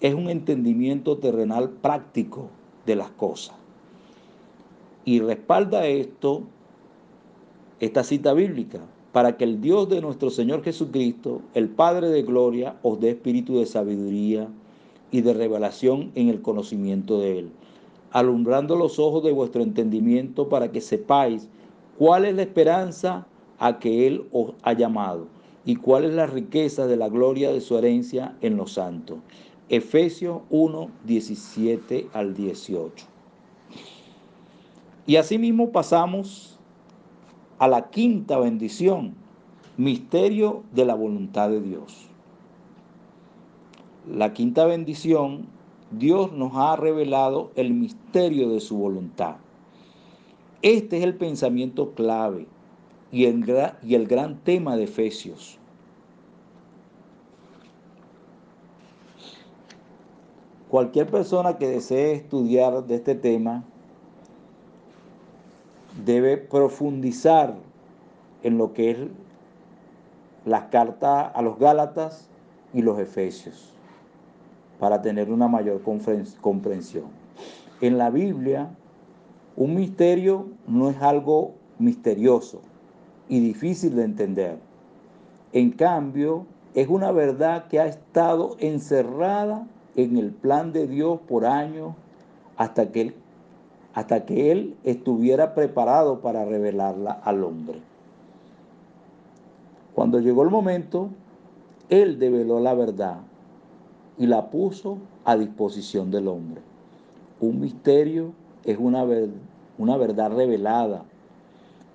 [0.00, 2.48] Es un entendimiento terrenal práctico
[2.86, 3.56] de las cosas.
[5.04, 6.44] Y respalda esto
[7.80, 8.80] esta cita bíblica,
[9.10, 13.58] para que el Dios de nuestro Señor Jesucristo, el Padre de Gloria, os dé espíritu
[13.58, 14.48] de sabiduría
[15.10, 17.50] y de revelación en el conocimiento de Él,
[18.10, 21.48] alumbrando los ojos de vuestro entendimiento para que sepáis
[21.98, 23.26] cuál es la esperanza
[23.58, 25.26] a que Él os ha llamado
[25.64, 29.18] y cuál es la riqueza de la gloria de su herencia en los santos.
[29.68, 33.06] Efesios 1, 17 al 18.
[35.06, 36.58] Y asimismo pasamos
[37.58, 39.14] a la quinta bendición,
[39.76, 42.08] misterio de la voluntad de Dios.
[44.06, 45.46] La quinta bendición,
[45.90, 49.34] Dios nos ha revelado el misterio de su voluntad.
[50.62, 52.46] Este es el pensamiento clave
[53.10, 55.58] y el, gran tema de Efesios.
[60.68, 63.64] Cualquier persona que desee estudiar de este tema
[66.04, 67.56] debe profundizar
[68.44, 68.98] en lo que es
[70.44, 72.28] las cartas a los Gálatas
[72.72, 73.75] y los Efesios
[74.78, 75.82] para tener una mayor
[76.40, 77.04] comprensión.
[77.80, 78.68] En la Biblia,
[79.56, 82.60] un misterio no es algo misterioso
[83.28, 84.58] y difícil de entender.
[85.52, 91.46] En cambio, es una verdad que ha estado encerrada en el plan de Dios por
[91.46, 91.94] años
[92.56, 93.14] hasta que él,
[93.94, 97.80] hasta que él estuviera preparado para revelarla al hombre.
[99.94, 101.08] Cuando llegó el momento,
[101.88, 103.20] él develó la verdad
[104.18, 106.62] y la puso a disposición del hombre.
[107.40, 108.32] Un misterio
[108.64, 109.04] es una,
[109.78, 111.04] una verdad revelada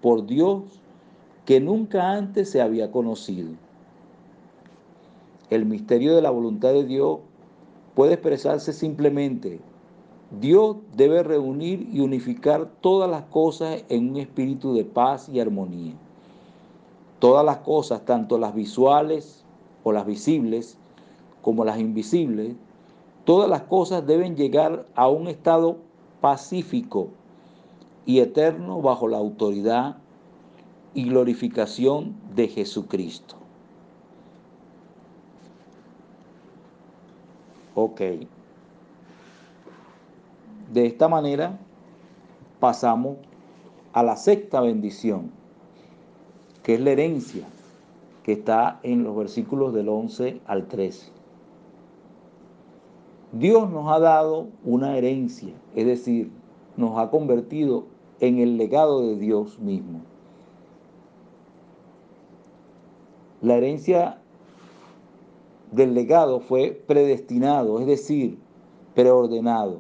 [0.02, 0.64] por Dios
[1.46, 3.50] que nunca antes se había conocido.
[5.50, 7.20] El misterio de la voluntad de Dios
[7.96, 9.60] puede expresarse simplemente.
[10.40, 15.94] Dios debe reunir y unificar todas las cosas en un espíritu de paz y armonía.
[17.20, 19.44] Todas las cosas, tanto las visuales
[19.84, 20.78] o las visibles,
[21.42, 22.56] como las invisibles,
[23.26, 25.78] todas las cosas deben llegar a un estado
[26.22, 27.10] pacífico
[28.06, 29.98] y eterno bajo la autoridad
[30.94, 33.36] y glorificación de Jesucristo.
[37.76, 38.02] Ok.
[40.72, 41.58] De esta manera
[42.60, 43.18] pasamos
[43.94, 45.32] a la sexta bendición,
[46.64, 47.46] que es la herencia,
[48.24, 51.21] que está en los versículos del 11 al 13.
[53.34, 56.32] Dios nos ha dado una herencia, es decir,
[56.76, 57.86] nos ha convertido
[58.20, 60.02] en el legado de Dios mismo.
[63.42, 64.20] La herencia
[65.72, 68.38] del legado fue predestinado, es decir,
[68.94, 69.80] preordenado.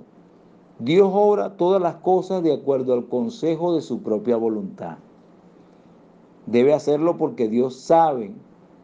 [0.80, 4.98] Dios obra todas las cosas de acuerdo al consejo de su propia voluntad.
[6.46, 8.32] Debe hacerlo porque Dios sabe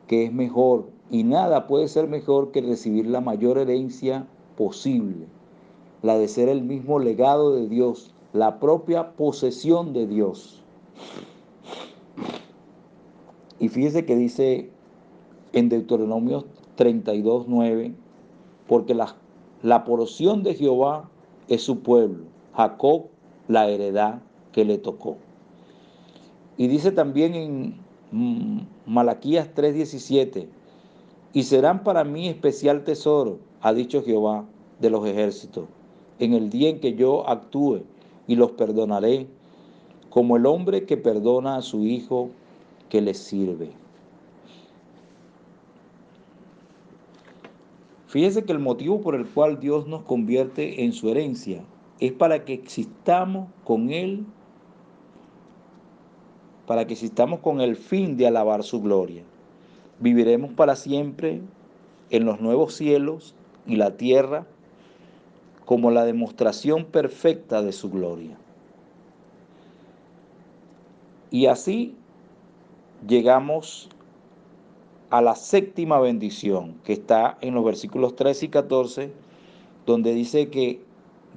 [0.08, 4.28] que es mejor y nada puede ser mejor que recibir la mayor herencia
[4.58, 5.28] posible,
[6.02, 10.62] la de ser el mismo legado de Dios, la propia posesión de Dios.
[13.60, 14.70] Y fíjese que dice
[15.54, 17.94] en Deuteronomio 32, 9,
[18.68, 19.16] porque la,
[19.64, 21.10] la porción de Jehová
[21.48, 23.06] es su pueblo, Jacob
[23.48, 24.22] la heredad
[24.52, 25.18] que le tocó.
[26.58, 27.76] Y dice también en
[28.12, 30.48] mm, Malaquías 3:17,
[31.34, 34.46] y serán para mí especial tesoro, ha dicho Jehová
[34.80, 35.66] de los ejércitos,
[36.20, 37.82] en el día en que yo actúe
[38.26, 39.28] y los perdonaré,
[40.10, 42.30] como el hombre que perdona a su hijo
[42.88, 43.72] que le sirve.
[48.08, 51.62] Fíjese que el motivo por el cual Dios nos convierte en su herencia
[52.00, 54.26] es para que existamos con Él,
[56.66, 59.24] para que existamos con el fin de alabar su gloria.
[60.00, 61.42] Viviremos para siempre
[62.12, 63.36] en los nuevos cielos
[63.68, 64.46] y la tierra
[65.66, 68.38] como la demostración perfecta de su gloria.
[71.30, 71.94] Y así
[73.06, 73.90] llegamos
[75.10, 79.12] a la séptima bendición que está en los versículos 13 y 14,
[79.86, 80.82] donde dice que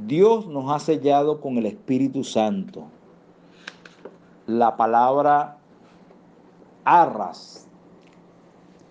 [0.06, 2.84] Dios nos ha sellado con el Espíritu Santo.
[4.46, 5.58] La palabra
[6.84, 7.68] arras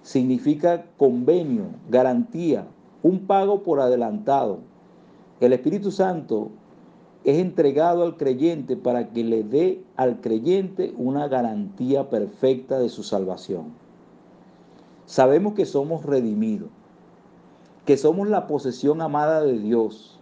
[0.04, 2.66] significa convenio, garantía,
[3.04, 4.60] un pago por adelantado.
[5.40, 6.50] El Espíritu Santo
[7.24, 13.04] es entregado al creyente para que le dé al creyente una garantía perfecta de su
[13.04, 13.74] salvación.
[15.06, 16.70] Sabemos que somos redimidos,
[17.86, 20.20] que somos la posesión amada de Dios,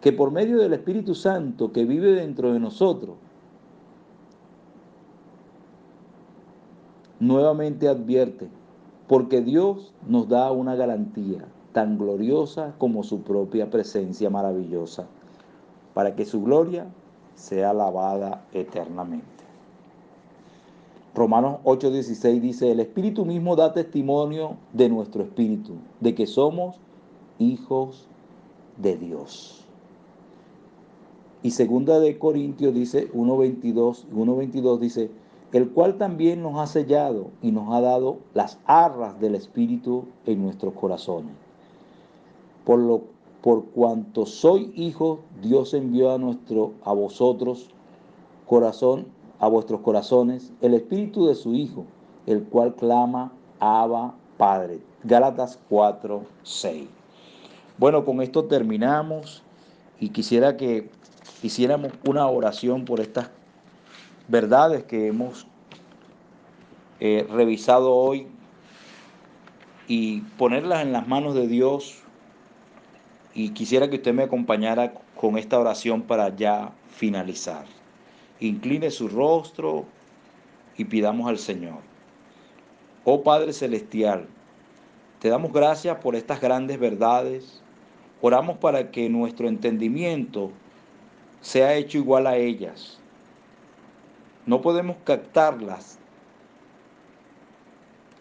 [0.00, 3.16] que por medio del Espíritu Santo que vive dentro de nosotros,
[7.20, 8.48] nuevamente advierte,
[9.08, 15.06] porque Dios nos da una garantía tan gloriosa como su propia presencia maravillosa,
[15.92, 16.86] para que su gloria
[17.34, 19.26] sea alabada eternamente.
[21.14, 26.76] Romanos 8:16 dice, el Espíritu mismo da testimonio de nuestro Espíritu, de que somos
[27.38, 28.08] hijos
[28.76, 29.64] de Dios.
[31.42, 35.10] Y segunda de Corintios dice 1.22, 1.22 dice,
[35.52, 40.42] el cual también nos ha sellado y nos ha dado las arras del Espíritu en
[40.42, 41.43] nuestros corazones.
[42.64, 43.04] Por, lo,
[43.42, 47.70] por cuanto soy hijo, Dios envió a, nuestro, a vosotros
[48.46, 49.06] corazón
[49.44, 51.84] a vuestros corazones el espíritu de su Hijo,
[52.26, 54.80] el cual clama, Abba, Padre.
[55.02, 56.88] Gálatas 4, 6.
[57.76, 59.42] Bueno, con esto terminamos
[60.00, 60.88] y quisiera que
[61.42, 63.30] hiciéramos una oración por estas
[64.28, 65.46] verdades que hemos
[67.00, 68.26] eh, revisado hoy
[69.88, 72.03] y ponerlas en las manos de Dios.
[73.34, 77.64] Y quisiera que usted me acompañara con esta oración para ya finalizar
[78.40, 79.84] incline su rostro
[80.76, 81.78] y pidamos al Señor.
[83.04, 84.26] Oh Padre Celestial,
[85.20, 87.62] Te damos gracias por estas grandes verdades.
[88.20, 90.50] Oramos para que nuestro entendimiento
[91.40, 92.98] sea hecho igual a ellas.
[94.44, 95.98] No podemos captarlas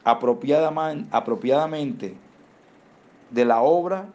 [0.06, 2.16] apropiadamente
[3.32, 4.08] de la obra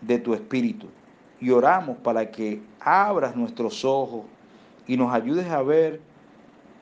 [0.00, 0.88] de tu Espíritu.
[1.40, 4.24] Y oramos para que abras nuestros ojos
[4.86, 6.00] y nos ayudes a ver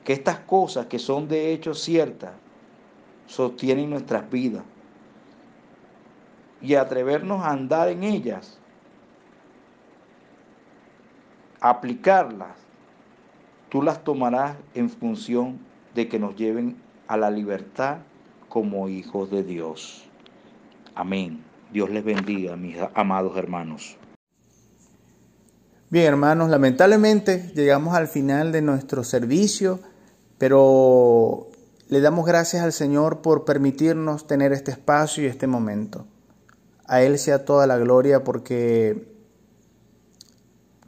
[0.03, 2.31] que estas cosas que son de hecho ciertas
[3.25, 4.63] sostienen nuestras vidas
[6.61, 8.57] y atrevernos a andar en ellas,
[11.59, 12.57] aplicarlas,
[13.69, 15.59] tú las tomarás en función
[15.93, 16.77] de que nos lleven
[17.07, 17.97] a la libertad
[18.49, 20.05] como hijos de Dios.
[20.95, 21.52] Amén.
[21.73, 23.97] Dios les bendiga, mis amados hermanos.
[25.89, 29.79] Bien, hermanos, lamentablemente llegamos al final de nuestro servicio,
[30.37, 31.49] pero
[31.89, 36.05] le damos gracias al Señor por permitirnos tener este espacio y este momento.
[36.85, 39.11] A Él sea toda la gloria porque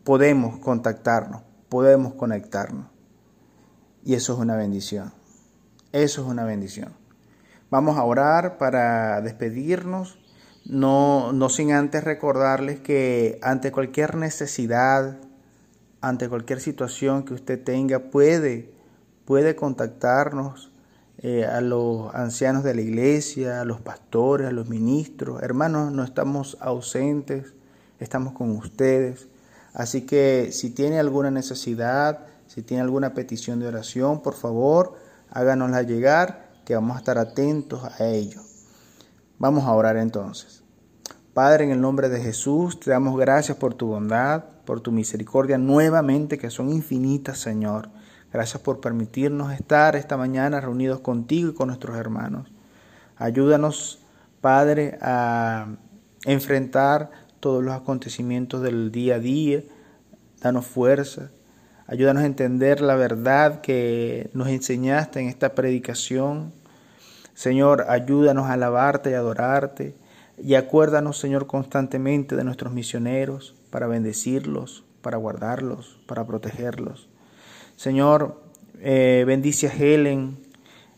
[0.04, 2.86] podemos contactarnos, podemos conectarnos.
[4.04, 5.12] Y eso es una bendición.
[5.92, 6.94] Eso es una bendición.
[7.72, 10.20] Vamos a orar para despedirnos
[10.66, 15.18] no, no sin antes recordarles que ante cualquier necesidad,
[16.02, 18.74] ante cualquier situación que usted tenga, puede,
[19.26, 20.72] puede contactarnos
[21.20, 25.42] eh, a los ancianos de la iglesia, a los pastores, a los ministros.
[25.44, 27.54] Hermanos, no estamos ausentes,
[28.00, 29.28] estamos con ustedes.
[29.74, 34.96] Así que si tiene alguna necesidad, si tiene alguna petición de oración, por favor,
[35.30, 38.45] háganosla llegar, que vamos a estar atentos a ello.
[39.38, 40.64] Vamos a orar entonces.
[41.34, 45.58] Padre, en el nombre de Jesús, te damos gracias por tu bondad, por tu misericordia
[45.58, 47.90] nuevamente, que son infinitas, Señor.
[48.32, 52.50] Gracias por permitirnos estar esta mañana reunidos contigo y con nuestros hermanos.
[53.18, 54.00] Ayúdanos,
[54.40, 55.68] Padre, a
[56.26, 59.64] enfrentar todos los acontecimientos del día a día.
[60.42, 61.32] Danos fuerza.
[61.88, 66.54] Ayúdanos a entender la verdad que nos enseñaste en esta predicación
[67.36, 69.94] Señor, ayúdanos a alabarte y adorarte.
[70.42, 77.10] Y acuérdanos, Señor, constantemente de nuestros misioneros para bendecirlos, para guardarlos, para protegerlos.
[77.76, 78.42] Señor,
[78.80, 80.38] eh, bendice a Helen,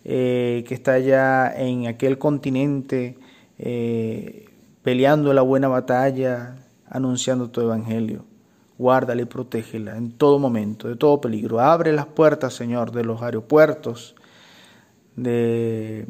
[0.06, 3.18] eh, que está allá en aquel continente,
[3.58, 4.46] eh,
[4.84, 6.56] peleando la buena batalla,
[6.88, 8.26] anunciando tu evangelio.
[8.78, 11.60] Guárdala y protégela en todo momento, de todo peligro.
[11.60, 14.16] Abre las puertas, Señor, de los aeropuertos,
[15.16, 16.06] de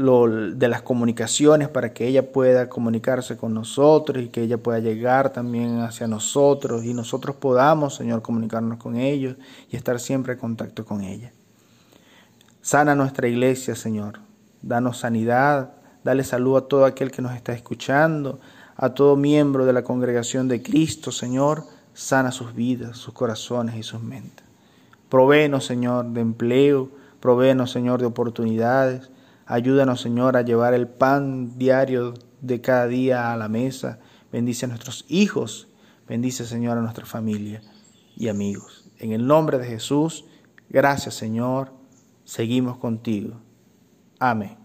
[0.00, 5.32] de las comunicaciones para que ella pueda comunicarse con nosotros y que ella pueda llegar
[5.32, 9.36] también hacia nosotros y nosotros podamos, Señor, comunicarnos con ellos
[9.70, 11.32] y estar siempre en contacto con ella.
[12.62, 14.20] Sana nuestra iglesia, Señor.
[14.62, 15.72] Danos sanidad.
[16.04, 18.40] Dale salud a todo aquel que nos está escuchando,
[18.76, 21.64] a todo miembro de la congregación de Cristo, Señor.
[21.92, 24.44] Sana sus vidas, sus corazones y sus mentes.
[25.10, 26.88] Provéenos, Señor, de empleo.
[27.20, 29.10] Provéenos, Señor, de oportunidades.
[29.50, 33.98] Ayúdanos, Señor, a llevar el pan diario de cada día a la mesa.
[34.30, 35.66] Bendice a nuestros hijos.
[36.06, 37.60] Bendice, Señor, a nuestra familia
[38.16, 38.88] y amigos.
[38.98, 40.24] En el nombre de Jesús,
[40.68, 41.72] gracias, Señor.
[42.24, 43.40] Seguimos contigo.
[44.20, 44.59] Amén.